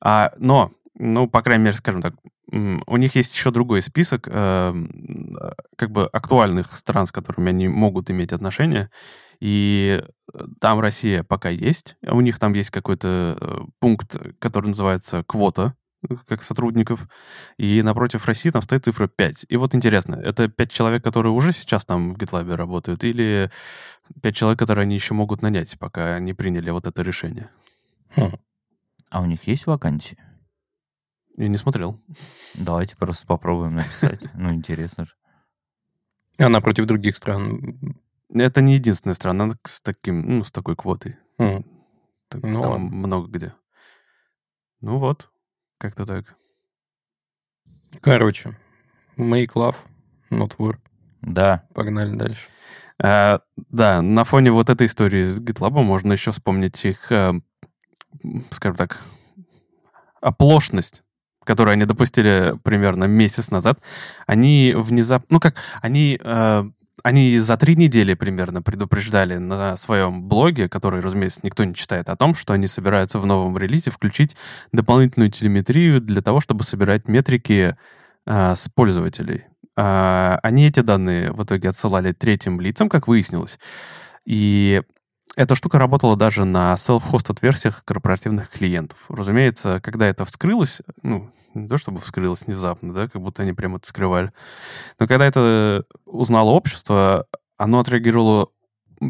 [0.00, 2.14] А, но, ну, по крайней мере, скажем так,
[2.50, 4.74] у них есть еще другой список э,
[5.76, 8.90] как бы актуальных стран, с которыми они могут иметь отношения.
[9.40, 11.96] И э, там Россия пока есть.
[12.02, 15.74] У них там есть какой-то э, пункт, который называется квота
[16.08, 17.06] э, как сотрудников.
[17.58, 19.46] И напротив России там стоит цифра 5.
[19.48, 23.50] И вот интересно, это 5 человек, которые уже сейчас там в GitLab работают, или
[24.22, 27.50] 5 человек, которые они еще могут нанять, пока не приняли вот это решение?
[28.16, 28.32] Хм.
[29.10, 30.18] А у них есть вакансии?
[31.38, 32.00] Я не смотрел.
[32.54, 34.20] Давайте просто попробуем написать.
[34.34, 35.12] Ну, интересно же.
[36.36, 37.78] А напротив других стран?
[38.34, 41.16] Это не единственная страна с таким, ну, с такой квотой.
[41.38, 41.64] Mm.
[42.28, 43.54] Так, ну, там много где.
[44.80, 45.30] Ну вот,
[45.78, 46.34] как-то так.
[48.00, 48.56] Короче,
[49.16, 49.76] make love,
[50.30, 50.76] not war.
[51.22, 51.68] Да.
[51.72, 52.48] Погнали дальше.
[53.00, 57.34] А, да, на фоне вот этой истории с GitLab можно еще вспомнить их, а,
[58.50, 59.00] скажем так,
[60.20, 61.04] оплошность
[61.48, 63.80] которую они допустили примерно месяц назад,
[64.26, 66.64] они внезапно, ну как, они, э,
[67.02, 72.16] они за три недели примерно предупреждали на своем блоге, который, разумеется, никто не читает, о
[72.16, 74.36] том, что они собираются в новом релизе включить
[74.72, 77.74] дополнительную телеметрию для того, чтобы собирать метрики
[78.26, 79.44] э, с пользователей.
[79.74, 83.58] Э, они эти данные в итоге отсылали третьим лицам, как выяснилось.
[84.26, 84.82] И
[85.34, 88.98] эта штука работала даже на self-hosted версиях корпоративных клиентов.
[89.08, 93.78] Разумеется, когда это вскрылось, ну, не то чтобы вскрылось внезапно, да, как будто они прямо
[93.78, 94.32] это скрывали.
[94.98, 98.48] Но когда это узнало общество, оно отреагировало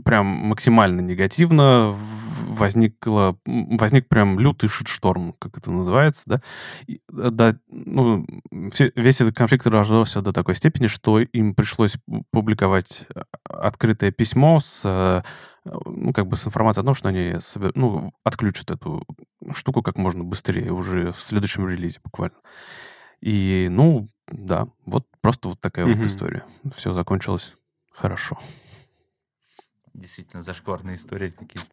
[0.04, 1.96] прям максимально негативно,
[2.58, 6.42] возникло, возник прям лютый шитшторм, как это называется, да,
[6.86, 8.26] и, э, да ну,
[8.72, 11.98] все, весь этот конфликт разросся до такой степени, что им пришлось
[12.30, 15.22] публиковать э, открытое письмо с, э,
[15.84, 17.36] ну, как бы с информацией о том, что они
[17.74, 19.04] ну, отключат эту
[19.52, 22.36] штуку как можно быстрее, уже в следующем релизе буквально.
[23.20, 25.96] И, ну, да, вот просто вот такая mm-hmm.
[25.96, 26.44] вот история.
[26.72, 27.56] Все закончилось
[27.90, 28.38] хорошо.
[29.94, 31.64] Действительно, зашкварные истории такие.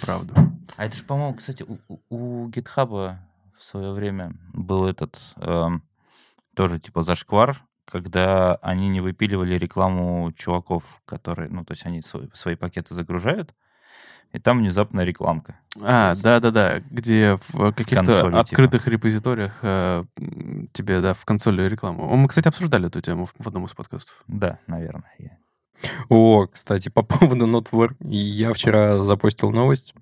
[0.00, 0.34] Правда.
[0.76, 3.18] А это же, по-моему, кстати, у, у GitHub
[3.58, 5.68] в свое время был этот э,
[6.54, 12.28] тоже типа зашквар, когда они не выпиливали рекламу чуваков, которые, ну, то есть они свои,
[12.32, 13.54] свои пакеты загружают,
[14.32, 15.60] и там внезапно рекламка.
[15.80, 18.40] А, да-да-да, где в каких-то типа.
[18.40, 18.92] открытых типа.
[18.92, 20.04] репозиториях э,
[20.72, 22.14] тебе, да, в консоли рекламу.
[22.16, 24.24] Мы, кстати, обсуждали эту тему в одном из подкастов.
[24.26, 25.12] Да, наверное.
[25.18, 25.38] Я...
[26.08, 27.94] О, кстати, по поводу Notware.
[28.00, 29.94] Я вчера запустил новость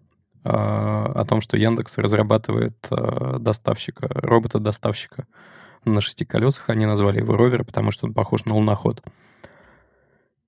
[0.45, 5.27] э, о том, что Яндекс разрабатывает э, доставщика, робота-доставщика
[5.91, 6.71] на шести колесах.
[6.71, 9.03] Они назвали его ровер, потому что он похож на луноход.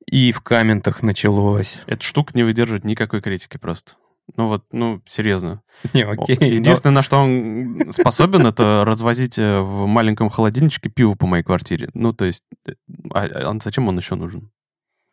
[0.07, 1.83] И в комментах началось.
[1.87, 3.95] Эта штука не выдерживает никакой критики просто.
[4.37, 5.63] Ну вот, ну, серьезно.
[5.95, 6.37] Не, окей.
[6.41, 6.99] Единственное, но...
[6.99, 11.91] на что он способен, это развозить э, в маленьком холодильничке пиво по моей квартире.
[11.95, 12.73] Ну, то есть, э,
[13.13, 14.51] а, а зачем он еще нужен?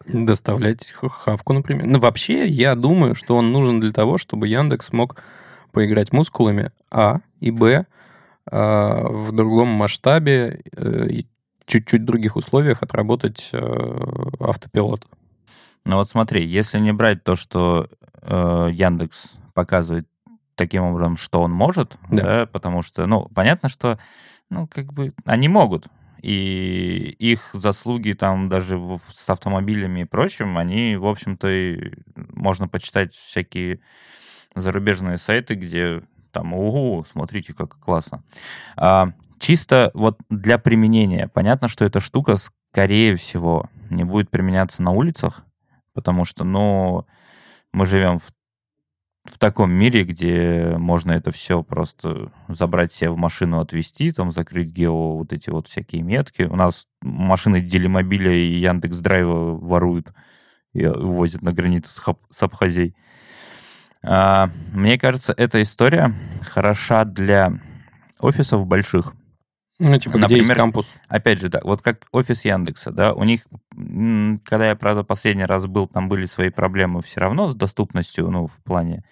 [0.05, 1.85] Доставлять хавку, например.
[1.85, 5.21] Ну, вообще, я думаю, что он нужен для того, чтобы Яндекс мог
[5.71, 7.85] поиграть мускулами, а, и, б,
[8.51, 11.27] в другом масштабе э, и
[11.65, 14.05] чуть-чуть других условиях отработать э,
[14.39, 15.07] автопилот.
[15.85, 17.89] Ну вот смотри, если не брать то, что
[18.21, 20.07] э, Яндекс показывает
[20.55, 22.23] таким образом, что он может, да.
[22.23, 23.97] да, потому что, ну, понятно, что,
[24.49, 25.87] ну, как бы, они могут,
[26.21, 28.79] и их заслуги там даже
[29.11, 31.49] с автомобилями и прочим, они, в общем-то,
[32.15, 33.79] можно почитать всякие
[34.55, 36.03] зарубежные сайты, где
[36.33, 38.23] там, угу, смотрите, как классно.
[38.75, 41.29] А, чисто вот для применения.
[41.33, 45.45] Понятно, что эта штука, скорее всего, не будет применяться на улицах,
[45.93, 47.05] потому что, ну,
[47.71, 48.31] мы живем в,
[49.31, 54.71] в таком мире, где можно это все просто забрать себе в машину, отвезти, там, закрыть
[54.71, 56.43] гео вот эти вот всякие метки.
[56.43, 60.13] У нас машины Делимобиля и Яндекс Драйва воруют
[60.73, 62.95] и увозят на границу с, Хаб, с Абхазией.
[64.03, 67.53] А, мне кажется, эта история хороша для
[68.19, 69.13] офисов больших,
[69.79, 70.93] ну, типа, Например, где есть кампус?
[71.07, 73.41] Опять же, да, вот как офис Яндекса, да, у них,
[74.45, 78.47] когда я, правда, последний раз был, там были свои проблемы все равно с доступностью, ну,
[78.47, 79.03] в плане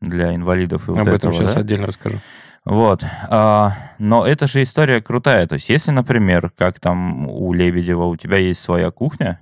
[0.00, 1.60] для инвалидов и Об вот этом этого, сейчас да?
[1.60, 2.18] отдельно расскажу.
[2.64, 3.02] Вот.
[3.28, 5.46] А, но эта же история крутая.
[5.46, 9.40] То есть, если, например, как там у Лебедева, у тебя есть своя кухня,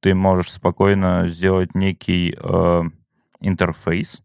[0.00, 2.82] ты можешь спокойно сделать некий э,
[3.46, 4.22] интерфейс,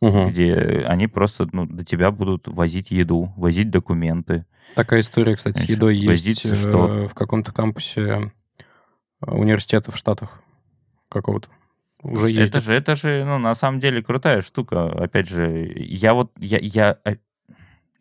[0.00, 0.28] угу.
[0.28, 4.46] где они просто ну, до тебя будут возить еду, возить документы.
[4.74, 7.08] Такая история, кстати, Значит, с едой есть э, что?
[7.08, 10.42] в каком-то кампусе э, университета в Штатах
[11.08, 11.48] какого-то.
[12.02, 12.62] Уже это ездят.
[12.62, 14.90] же, это же, ну, на самом деле крутая штука.
[14.90, 17.16] Опять же, я вот, я, я, э,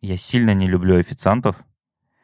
[0.02, 1.56] я сильно не люблю официантов.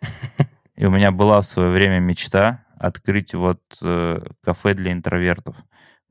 [0.75, 5.55] И у меня была в свое время мечта открыть вот э, кафе для интровертов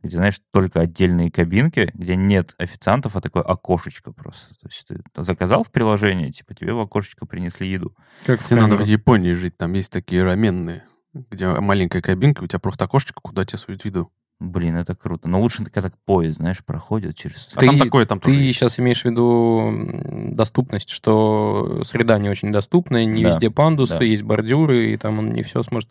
[0.03, 4.55] где, знаешь, только отдельные кабинки, где нет официантов, а такое окошечко просто.
[4.61, 7.97] То есть ты заказал в приложении, типа тебе в окошечко принесли еду.
[8.25, 12.61] Как тебе надо в Японии жить, там есть такие раменные, где маленькая кабинка, у тебя
[12.61, 14.13] просто окошечко, куда тебе суют еду.
[14.41, 15.29] Блин, это круто.
[15.29, 17.51] Но лучше, когда так поезд, знаешь, проходит через...
[17.55, 22.29] А ты, там такое, там Ты тоже сейчас имеешь в виду доступность, что среда не
[22.29, 23.31] очень доступная, не да.
[23.31, 24.05] везде пандусы, да.
[24.05, 25.91] есть бордюры, и там он не все сможет...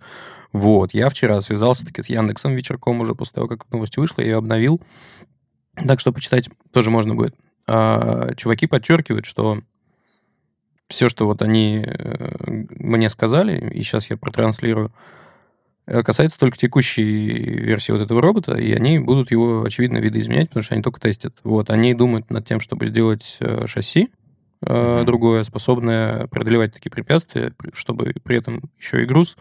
[0.54, 4.28] Вот, я вчера связался таки с Яндексом вечерком уже после того, как новость вышла, я
[4.28, 4.82] ее обновил.
[5.76, 7.36] Так что почитать тоже можно будет.
[7.68, 9.60] А, чуваки подчеркивают, что
[10.88, 14.94] все, что вот они э, мне сказали, и сейчас я протранслирую,
[15.88, 20.74] касается только текущей версии вот этого робота, и они будут его, очевидно, видоизменять, потому что
[20.74, 21.38] они только тестят.
[21.44, 24.10] Вот, они думают над тем, чтобы сделать э, шасси
[24.62, 25.06] mm-hmm.
[25.06, 29.38] другое, способное преодолевать такие препятствия, чтобы при этом еще и груз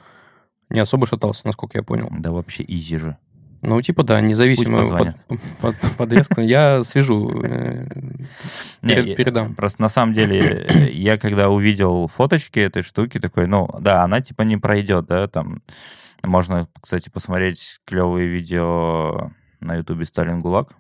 [0.68, 2.08] не особо шатался, насколько я понял.
[2.10, 3.16] Да вообще изи же.
[3.66, 4.86] Ну, типа, да, независимо
[5.28, 6.40] под, под, подвеску.
[6.40, 7.28] Я свяжу,
[8.80, 9.56] передам.
[9.56, 14.42] Просто на самом деле, я когда увидел фоточки этой штуки, такой, ну, да, она типа
[14.42, 15.62] не пройдет, да, там
[16.22, 20.72] можно, кстати, посмотреть клевые видео на ютубе «Сталин ГУЛАГ».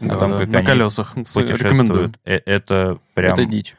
[0.00, 1.16] Да, а там, да, как на колесах.
[1.16, 2.12] Рекомендую.
[2.24, 3.34] Э, это прям...
[3.34, 3.76] Это дичь.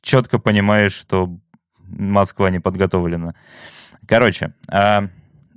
[0.00, 1.36] Четко понимаешь, что
[1.88, 3.34] Москва не подготовлена.
[4.06, 5.08] Короче, а,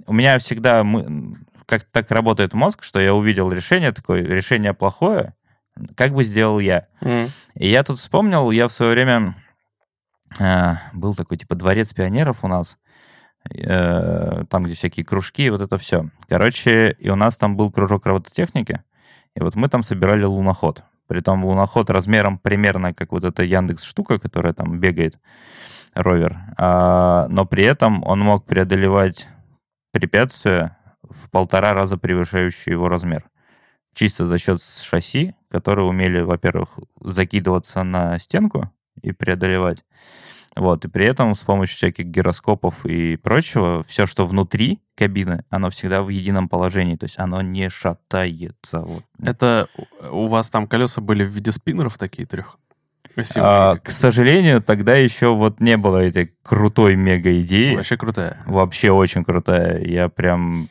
[0.05, 0.84] у меня всегда...
[0.84, 1.38] Мы,
[1.71, 5.36] как так работает мозг, что я увидел решение такое, решение плохое,
[5.95, 6.88] Как бы сделал я?
[6.99, 7.29] Мгм.
[7.55, 9.36] И я тут вспомнил, я в свое время
[10.38, 12.77] э, был такой типа дворец пионеров у нас,
[13.49, 16.10] э, там, где всякие кружки, вот это все.
[16.27, 18.84] Короче, и у нас там был кружок робототехники,
[19.34, 20.84] и вот мы там собирали луноход.
[21.07, 25.17] Притом луноход размером примерно как вот эта Яндекс штука, которая там бегает,
[25.93, 26.38] ровер.
[26.57, 29.29] А, но при этом он мог преодолевать
[29.93, 30.77] препятствия
[31.12, 33.30] в полтора раза превышающие его размер.
[33.93, 38.71] Чисто за счет шасси, которые умели, во-первых, закидываться на стенку
[39.02, 39.84] и преодолевать.
[40.56, 45.69] Вот, и при этом с помощью всяких гироскопов и прочего, все, что внутри кабины, оно
[45.69, 48.80] всегда в едином положении, то есть оно не шатается.
[48.80, 49.04] Вот.
[49.21, 49.67] Это
[50.12, 52.58] у вас там колеса были в виде спиннеров такие трех?
[53.38, 57.76] А, к сожалению, тогда еще вот не было этой крутой мега идеи.
[57.76, 58.38] Вообще крутая.
[58.45, 59.84] Вообще очень крутая.
[59.84, 60.69] Я прям...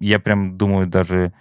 [0.00, 1.32] Я прям думаю, даже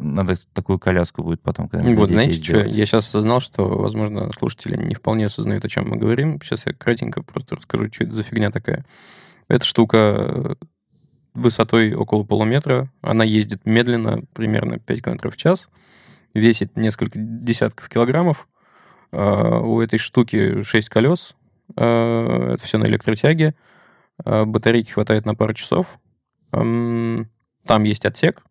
[0.00, 1.68] надо такую коляску будет потом.
[1.68, 5.88] когда Вот, знаете что, я сейчас осознал, что, возможно, слушатели не вполне осознают, о чем
[5.88, 6.40] мы говорим.
[6.42, 8.84] Сейчас я кратенько просто расскажу, что это за фигня такая.
[9.48, 10.54] Эта штука э,
[11.34, 15.70] высотой около полуметра, она ездит медленно, примерно 5 км в час,
[16.34, 18.48] весит несколько десятков килограммов.
[19.12, 21.34] Э, у этой штуки 6 колес,
[21.76, 23.54] э, это все на электротяге,
[24.24, 25.98] батарейки хватает на пару часов.
[27.66, 28.42] Там есть отсек,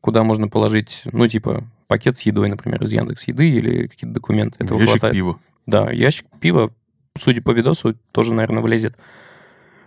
[0.00, 4.62] куда можно положить, ну, типа, пакет с едой, например, из Яндекс Еды или какие-то документы.
[4.62, 5.14] Этого ящик хватает.
[5.14, 5.40] пива.
[5.66, 6.72] Да, ящик пива,
[7.16, 8.96] судя по видосу, тоже, наверное, влезет.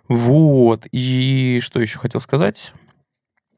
[0.08, 0.88] Вот.
[0.92, 2.74] И что еще хотел сказать?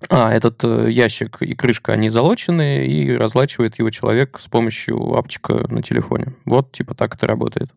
[0.10, 5.66] А, этот э, ящик и крышка, они залочены, и разлачивает его человек с помощью апчика
[5.72, 6.36] на телефоне.
[6.46, 7.72] Вот, типа, так это работает.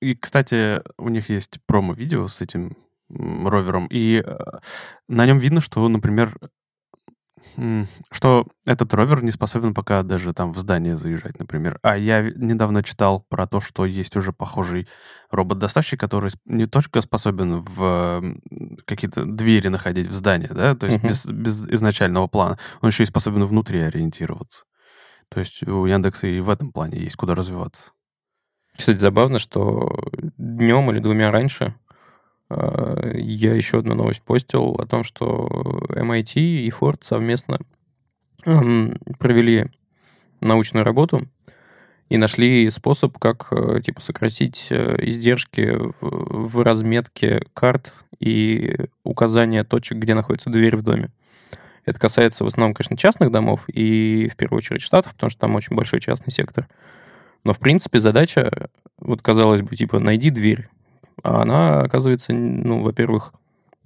[0.00, 2.76] И, кстати, у них есть промо-видео с этим
[3.10, 4.38] ровером, и э,
[5.08, 6.36] на нем видно, что, например,
[8.10, 11.78] что этот ровер не способен пока даже там в здание заезжать, например.
[11.82, 14.86] А я недавно читал про то, что есть уже похожий
[15.30, 18.22] робот-доставщик, который не только способен в
[18.84, 21.08] какие-то двери находить в здание, да, то есть uh-huh.
[21.08, 24.64] без, без изначального плана, он еще и способен внутри ориентироваться.
[25.28, 27.92] То есть у Яндекса и в этом плане есть куда развиваться.
[28.76, 31.74] Кстати, забавно, что днем или двумя раньше
[32.50, 35.48] я еще одну новость постил о том, что
[35.90, 37.60] MIT и Ford совместно
[38.44, 39.66] провели
[40.40, 41.28] научную работу
[42.08, 49.98] и нашли способ, как э, типа сократить э, издержки в разметке карт и указания точек,
[49.98, 51.12] где находится дверь в доме.
[51.84, 55.54] Это касается в основном, конечно, частных домов и в первую очередь штатов, потому что там
[55.54, 56.68] очень большой частный сектор.
[57.44, 60.68] Но, в принципе, задача, вот казалось бы, типа, найди дверь,
[61.22, 63.32] а она, оказывается, ну, во-первых,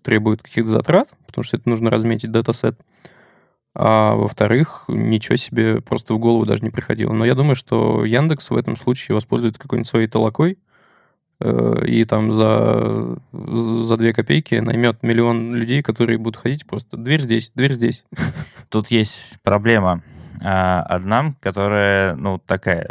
[0.03, 2.79] требует каких-то затрат, потому что это нужно разметить датасет,
[3.75, 7.13] а во-вторых, ничего себе просто в голову даже не приходило.
[7.13, 10.59] Но я думаю, что Яндекс в этом случае воспользуется какой-нибудь своей толокой,
[11.41, 17.21] э, и там за, за две копейки наймет миллион людей, которые будут ходить просто дверь
[17.21, 18.05] здесь, дверь здесь.
[18.69, 20.03] Тут есть проблема
[20.43, 22.91] а, одна, которая, ну, такая,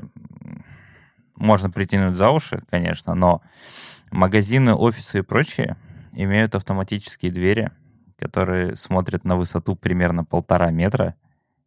[1.35, 3.41] можно притянуть за уши, конечно, но
[4.13, 5.75] Магазины, офисы и прочие
[6.11, 7.71] имеют автоматические двери,
[8.17, 11.15] которые смотрят на высоту примерно полтора метра,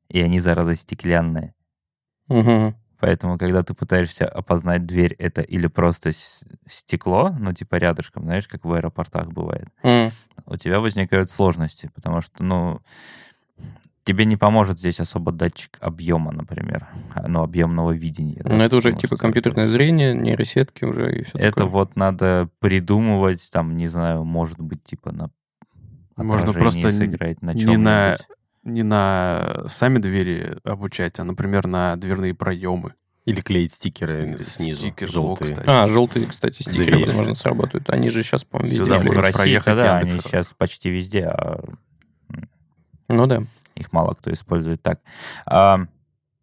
[0.09, 1.55] и они, зараза, стеклянные.
[2.29, 2.75] Угу.
[3.01, 6.13] Поэтому, когда ты пытаешься опознать дверь, это или просто
[6.67, 10.13] стекло, ну, типа рядышком, знаешь, как в аэропортах бывает, mm.
[10.47, 12.81] у тебя возникают сложности, потому что, ну,
[14.07, 18.41] тебе не поможет здесь особо датчик объема, например, а, ну, объемного видения.
[18.45, 21.67] Ну, это уже типа компьютерное зрение, нейросетки уже и все Это такое.
[21.67, 25.31] вот надо придумывать, там, не знаю, может быть, типа на
[26.17, 28.17] Можно просто сыграть на не на,
[28.63, 32.95] не на сами двери обучать, а, например, на дверные проемы.
[33.25, 35.49] Или клеить стикеры снизу, Стикер, желтые.
[35.49, 35.69] кстати.
[35.69, 37.07] А, желтые, кстати, стикеры, Дверь.
[37.07, 37.91] возможно, сработают.
[37.91, 38.85] Они же сейчас, по-моему, везде.
[38.85, 41.25] Сюда в России, да, они сейчас почти везде.
[41.25, 41.65] А...
[43.09, 43.43] Ну да.
[43.77, 45.01] Их мало кто использует так.
[45.47, 45.81] А,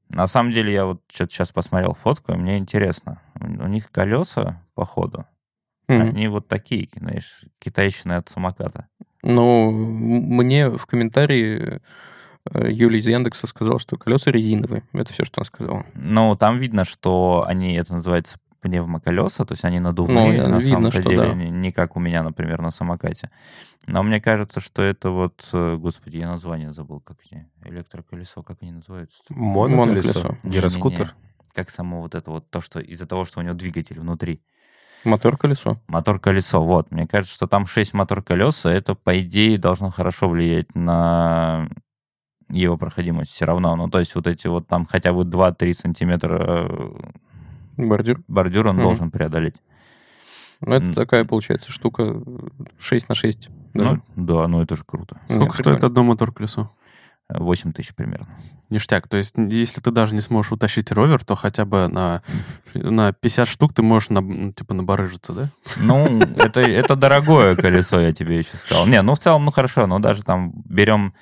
[0.09, 3.21] на самом деле, я вот что-то сейчас посмотрел фотку, и мне интересно.
[3.39, 5.25] У них колеса, походу,
[5.87, 6.01] mm-hmm.
[6.01, 8.87] они вот такие, знаешь, китайщины от самоката.
[9.23, 11.81] Ну, мне в комментарии
[12.51, 14.83] э, Юлия из Яндекса сказал, что колеса резиновые.
[14.91, 15.83] Это все, что он сказал.
[15.95, 20.89] Ну, там видно, что они, это называется пневмоколеса, то есть они надувные, ну, на видно,
[20.89, 21.33] самом деле, да.
[21.35, 23.29] не как у меня, например, на самокате.
[23.85, 28.57] Но мне кажется, что это вот, э, господи, я название забыл, как они, электроколесо, как
[28.61, 29.21] они называются?
[29.29, 31.13] Моноколесо, гироскутер.
[31.53, 34.41] Как само вот это вот, то, что из-за того, что у него двигатель внутри.
[35.03, 35.79] Мотор-колесо.
[35.87, 36.89] Мотор-колесо, вот.
[36.89, 41.69] Мне кажется, что там 6 мотор-колеса, это, по идее, должно хорошо влиять на
[42.49, 43.75] его проходимость все равно.
[43.75, 46.91] Ну, то есть вот эти вот там хотя бы 2-3 сантиметра э,
[47.77, 48.83] бордюр, бордюр он угу.
[48.83, 49.55] должен преодолеть.
[50.61, 52.21] Ну, это такая, получается, штука
[52.77, 53.49] 6 на 6.
[53.73, 54.01] Даже.
[54.15, 55.19] Ну, да, ну это же круто.
[55.27, 56.71] Сколько Нет, стоит одно мотор-колесо?
[57.29, 58.27] 8 тысяч примерно.
[58.69, 59.07] Ништяк.
[59.07, 62.21] То есть, если ты даже не сможешь утащить ровер, то хотя бы на,
[62.73, 65.49] на 50 штук ты можешь на, ну, типа набарыжиться, да?
[65.77, 68.87] Ну, это, это дорогое колесо, я тебе еще сказал.
[68.87, 71.13] Не, ну в целом, ну хорошо, но даже там берем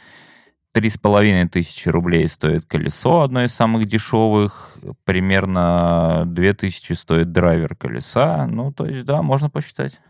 [0.73, 4.77] Три с половиной тысячи рублей стоит колесо, одно из самых дешевых.
[5.03, 8.47] Примерно две тысячи стоит драйвер колеса.
[8.47, 9.99] Ну, то есть, да, можно посчитать.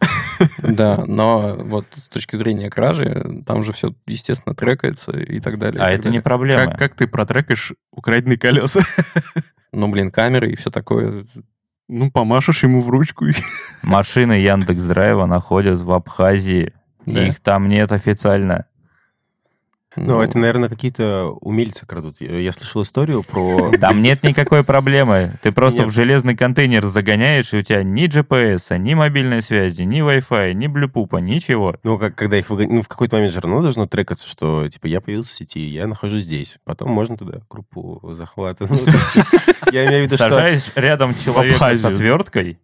[0.64, 5.80] Да, но вот с точки зрения кражи, там же все, естественно, трекается и так далее.
[5.84, 6.76] А это не проблема.
[6.76, 8.82] Как, ты протрекаешь украденные колеса?
[9.74, 11.26] Ну, блин, камеры и все такое.
[11.88, 13.28] Ну, помашешь ему в ручку.
[13.84, 16.74] Машины Яндекс Драйва находят в Абхазии.
[17.06, 17.26] Да.
[17.26, 18.66] Их там нет официально.
[19.96, 22.22] Ну, ну, это, наверное, какие-то умельцы крадут.
[22.22, 23.72] Я слышал историю про...
[23.80, 25.34] Там нет никакой проблемы.
[25.42, 30.00] Ты просто в железный контейнер загоняешь, и у тебя ни GPS, ни мобильной связи, ни
[30.00, 31.76] Wi-Fi, ни блюпупа, ничего.
[31.84, 32.74] Ну, как, когда их выгоняют...
[32.74, 35.88] Ну, в какой-то момент же равно должно трекаться, что, типа, я появился в сети, я
[35.88, 36.58] нахожусь здесь.
[36.64, 38.68] Потом можно туда группу захвата.
[38.72, 38.78] Ну,
[39.74, 40.30] я имею в виду, что...
[40.30, 42.58] Сажаешь рядом человека с отверткой,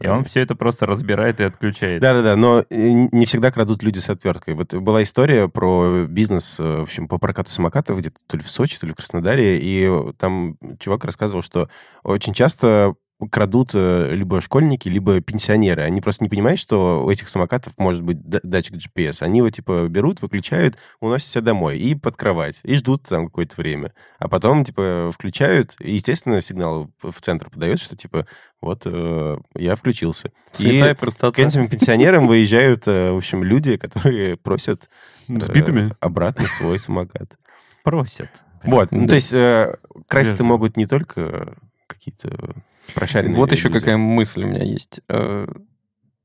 [0.00, 2.00] и он все это просто разбирает и отключает.
[2.00, 4.54] Да-да-да, но э, не всегда крадут люди с отверткой.
[4.54, 8.48] Вот была история про бизнес, э, в общем, по прокату самокатов где-то то ли в
[8.48, 11.68] Сочи, то ли в Краснодаре, и там чувак рассказывал, что
[12.02, 12.94] очень часто
[13.28, 15.82] крадут э, либо школьники, либо пенсионеры.
[15.82, 19.22] Они просто не понимают, что у этих самокатов может быть датчик GPS.
[19.22, 23.56] Они его, типа, берут, выключают, уносят себя домой и под кровать, и ждут там какое-то
[23.56, 23.92] время.
[24.18, 28.26] А потом, типа, включают, и, естественно, сигнал в центр подает, что, типа,
[28.60, 30.32] вот э, я включился.
[30.52, 31.32] Святая и простота.
[31.32, 34.88] к этим пенсионерам выезжают, э, в общем, люди, которые просят
[35.28, 37.36] э, обратно свой самокат.
[37.82, 38.28] Просят.
[38.62, 41.54] Вот, ну, то есть э, красть-то могут не только
[41.86, 42.54] какие-то
[42.94, 45.00] Прошаренные вот еще какая мысль у меня есть.
[45.08, 45.46] Э,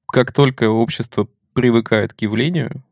[0.08, 2.84] как только общество привыкает к явлению,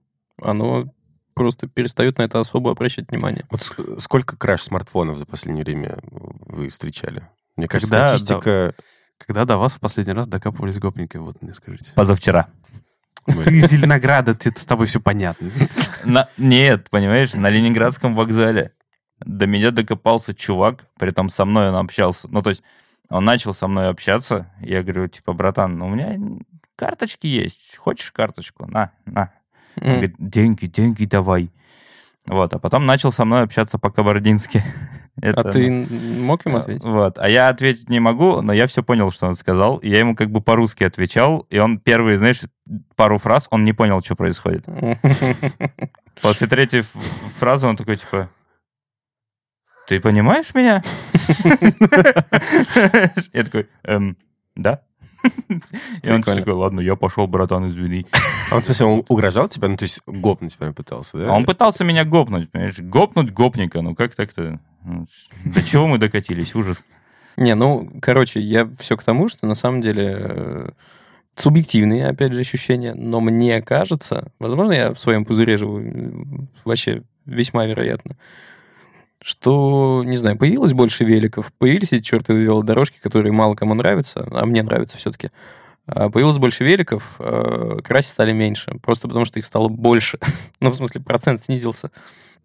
[0.41, 0.93] оно
[1.33, 3.45] просто перестает на это особо обращать внимание.
[3.49, 3.61] Вот
[3.99, 7.27] сколько краш смартфонов за последнее время вы встречали?
[7.55, 8.73] Мне кажется, когда статистика...
[8.77, 8.83] До...
[9.17, 11.93] Когда до вас в последний раз докапывались гопники, вот мне скажите.
[11.95, 12.49] Позавчера.
[13.25, 15.49] Ты из Зеленограда, ты, с тобой все понятно.
[16.03, 18.73] На, нет, понимаешь, на Ленинградском вокзале
[19.19, 22.27] до меня докопался чувак, при этом со мной он общался.
[22.29, 22.63] Ну, то есть
[23.13, 24.47] он начал со мной общаться.
[24.59, 26.17] Я говорю, типа, братан, ну, у меня
[26.75, 27.77] карточки есть.
[27.77, 28.65] Хочешь карточку?
[28.65, 29.31] На, на.
[29.79, 31.51] Он говорит, деньги, деньги давай.
[32.25, 34.63] Вот, а потом начал со мной общаться по-кабардински.
[35.21, 36.83] Это, а ты ну, мог ему ответить?
[36.83, 39.79] Вот, а я ответить не могу, но я все понял, что он сказал.
[39.83, 42.41] Я ему как бы по-русски отвечал, и он первые, знаешь,
[42.95, 44.65] пару фраз, он не понял, что происходит.
[46.21, 46.81] После третьей
[47.37, 48.29] фразы он такой, типа,
[49.87, 50.83] ты понимаешь меня?
[53.33, 54.17] Я такой, эм,
[54.55, 54.81] да.
[56.01, 58.05] И он такой, ладно, я пошел, братан, извини.
[58.51, 59.69] А он, в смысле, он угрожал тебя?
[59.69, 61.29] Ну, то есть гопнуть тебя пытался, да?
[61.29, 62.79] А он пытался меня гопнуть, понимаешь?
[62.79, 64.59] Гопнуть гопника, ну как так-то?
[64.83, 65.05] Ну,
[65.45, 66.53] до чего мы докатились?
[66.55, 66.83] Ужас.
[67.37, 70.69] Не, ну, короче, я все к тому, что на самом деле э,
[71.35, 75.81] субъективные, опять же, ощущения, но мне кажется, возможно, я в своем пузыре живу,
[76.63, 78.17] вообще весьма вероятно,
[79.23, 84.45] что, не знаю, появилось больше великов, появились эти чертовы велодорожки, которые мало кому нравятся, а
[84.45, 85.31] мне нравятся все-таки.
[85.85, 90.19] А появилось больше великов, а красить стали меньше, просто потому что их стало больше.
[90.59, 91.89] ну, в смысле, процент снизился.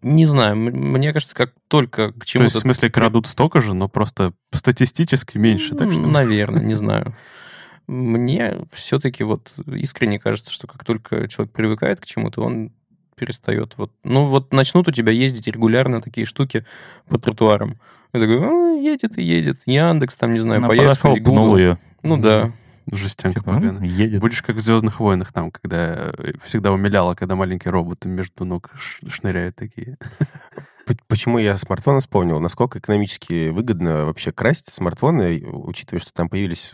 [0.01, 2.49] Не знаю, мне кажется, как только к чему-то...
[2.49, 6.01] То есть, в смысле, крадут столько же, но просто статистически меньше, так что...
[6.01, 7.13] Наверное, не знаю.
[7.87, 12.71] Мне все-таки вот искренне кажется, что как только человек привыкает к чему-то, он
[13.19, 13.73] перестает.
[13.77, 13.91] Вот.
[14.03, 16.65] Ну, вот начнут у тебя ездить регулярно такие штуки
[17.07, 17.75] по тротуарам.
[18.13, 19.59] Я такой, а, едет и едет.
[19.65, 20.65] Яндекс, там, не знаю.
[20.65, 21.77] Подошел, пнул ее.
[22.01, 22.51] Ну да.
[22.91, 23.87] Жестянка типа, поганая.
[23.87, 24.21] Едет.
[24.21, 26.11] Будешь как в «Звездных войнах», там, когда
[26.43, 28.71] всегда умиляло, когда маленькие роботы между ног
[29.07, 29.97] шныряют такие.
[31.07, 32.39] Почему я смартфон вспомнил?
[32.39, 36.71] Насколько экономически выгодно вообще красть смартфоны, учитывая, что там появились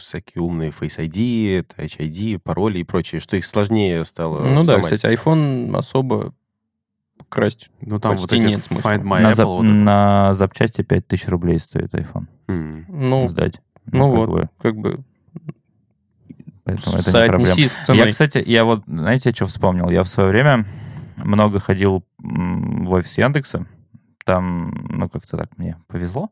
[0.00, 4.88] всякие умные Face ID, Touch ID, пароли и прочее, что их сложнее стало Ну взломать.
[4.90, 6.34] да, кстати, iPhone особо
[7.28, 8.90] красть ну, там почти вот нет смысла.
[8.90, 12.26] Find My на, Apple, зап- вот на запчасти 5000 рублей стоит iPhone.
[12.48, 12.84] Mm.
[12.88, 13.60] Ну, сдать.
[13.86, 14.48] Ну, ну вот, бы.
[14.58, 15.00] как бы
[16.64, 17.46] Поэтому это не проблема.
[17.46, 18.04] с ценой.
[18.04, 19.88] Я, кстати, я вот, знаете, что вспомнил?
[19.88, 20.66] Я в свое время
[21.24, 23.66] много ходил в офис Яндекса.
[24.24, 26.30] Там, ну, как-то так мне повезло.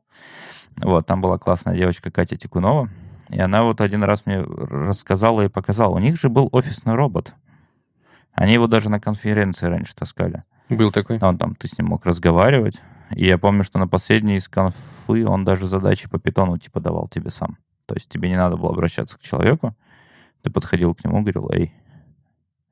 [0.76, 2.88] Вот, там была классная девочка Катя Тикунова.
[3.28, 5.94] И она вот один раз мне рассказала и показала.
[5.94, 7.34] У них же был офисный робот.
[8.32, 10.44] Они его даже на конференции раньше таскали.
[10.68, 11.18] Был такой.
[11.20, 12.82] Он там, ты с ним мог разговаривать.
[13.10, 17.08] И я помню, что на последней из конфы он даже задачи по питону типа давал
[17.08, 17.56] тебе сам.
[17.86, 19.74] То есть тебе не надо было обращаться к человеку.
[20.42, 21.72] Ты подходил к нему, говорил, эй,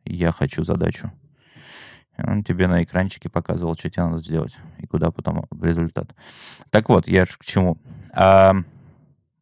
[0.04, 1.12] я хочу задачу.
[2.18, 6.14] Он тебе на экранчике показывал, что тебе надо сделать и куда потом результат.
[6.70, 7.78] Так вот, я же к чему.
[8.12, 8.54] А,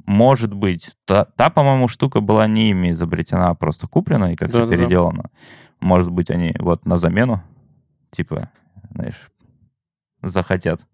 [0.07, 4.67] может быть, та, та, по-моему, штука была не ими изобретена, а просто куплена и как-то
[4.67, 5.25] да, переделана.
[5.25, 5.31] Да.
[5.81, 7.43] Может быть, они вот на замену,
[8.11, 8.51] типа,
[8.91, 9.31] знаешь,
[10.23, 10.87] захотят.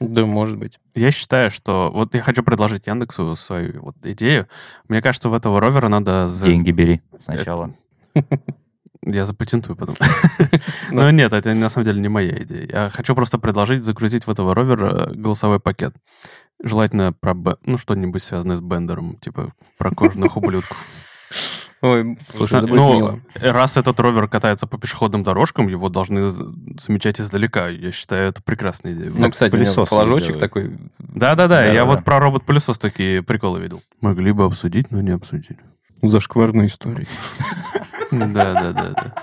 [0.00, 0.78] Да, может быть.
[0.94, 1.90] Я считаю, что...
[1.92, 4.46] Вот я хочу предложить Яндексу свою вот идею.
[4.88, 6.30] Мне кажется, в этого ровера надо...
[6.42, 7.74] Деньги бери сначала.
[9.06, 9.96] Я запатентую потом.
[10.90, 12.68] Но нет, это на самом деле не моя идея.
[12.68, 15.94] Я хочу просто предложить загрузить в этого ровера голосовой пакет.
[16.60, 20.76] Желательно про, ну, что-нибудь связанное с бендером, типа про кожаных ублюдков.
[21.82, 23.20] Ой, слушай, это ну, мило.
[23.34, 27.68] раз этот ровер катается по пешеходным дорожкам, его должны замечать издалека.
[27.68, 29.12] Я считаю, это прекрасная идея.
[29.14, 30.76] Ну, кстати, пылесос флажочек такой.
[30.98, 33.82] Да-да-да, я вот про робот-пылесос такие приколы видел.
[34.00, 35.60] Могли бы обсудить, но не обсудили.
[36.02, 37.06] Зашкварные истории.
[38.10, 39.14] Да-да-да.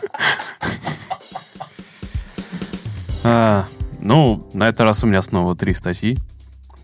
[3.23, 3.65] А,
[3.99, 6.17] ну, на этот раз у меня снова три статьи.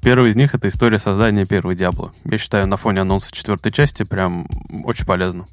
[0.01, 2.13] Первый из них— это история создания первой Диабло.
[2.23, 4.47] Я считаю, на фоне анонса четвертой части прям
[4.85, 5.45] очень полезно.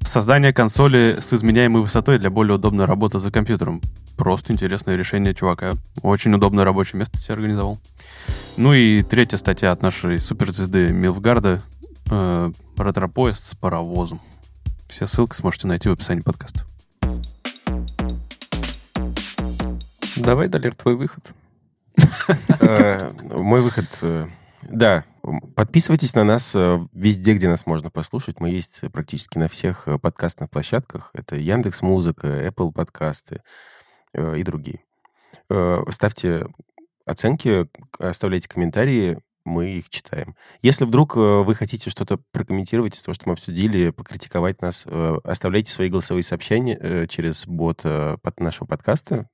[0.00, 3.80] Создание консоли с изменяемой высотой для более удобной работы за компьютером.
[4.16, 5.72] Просто интересное решение чувака.
[6.02, 7.78] Очень удобное рабочее место себе организовал.
[8.56, 11.62] Ну и третья статья от нашей суперзвезды Милфгарда.
[12.14, 14.20] Э, ретро-поезд с паровозом.
[14.86, 16.66] Все ссылки сможете найти в описании подкаста.
[20.18, 21.32] Давай, Далер, твой выход.
[22.60, 23.86] Э, мой выход...
[24.02, 24.28] Э,
[24.60, 25.06] да,
[25.56, 28.40] подписывайтесь на нас э, везде, где нас можно послушать.
[28.40, 31.12] Мы есть практически на всех подкастных площадках.
[31.14, 33.42] Это Яндекс Музыка, Apple подкасты
[34.14, 34.80] и другие.
[35.88, 36.46] Ставьте
[37.06, 37.66] оценки,
[37.98, 40.36] оставляйте комментарии, мы их читаем.
[40.60, 44.86] Если вдруг вы хотите что-то прокомментировать из того, что мы обсудили, покритиковать нас,
[45.24, 47.82] оставляйте свои голосовые сообщения через бот
[48.38, 49.28] нашего подкаста.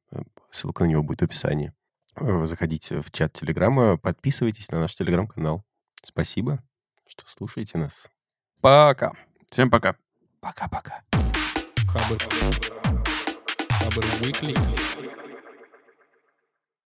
[0.50, 1.72] Ссылка на него будет в описании.
[2.20, 5.62] Э, заходите в чат Телеграма, подписывайтесь на наш Телеграм-канал.
[6.02, 6.62] Спасибо,
[7.06, 8.08] что слушаете нас.
[8.60, 9.12] Пока.
[9.50, 9.96] Всем пока.
[10.40, 11.02] Пока-пока.
[11.86, 12.18] Хабр.
[13.70, 15.27] Хабр Weekly.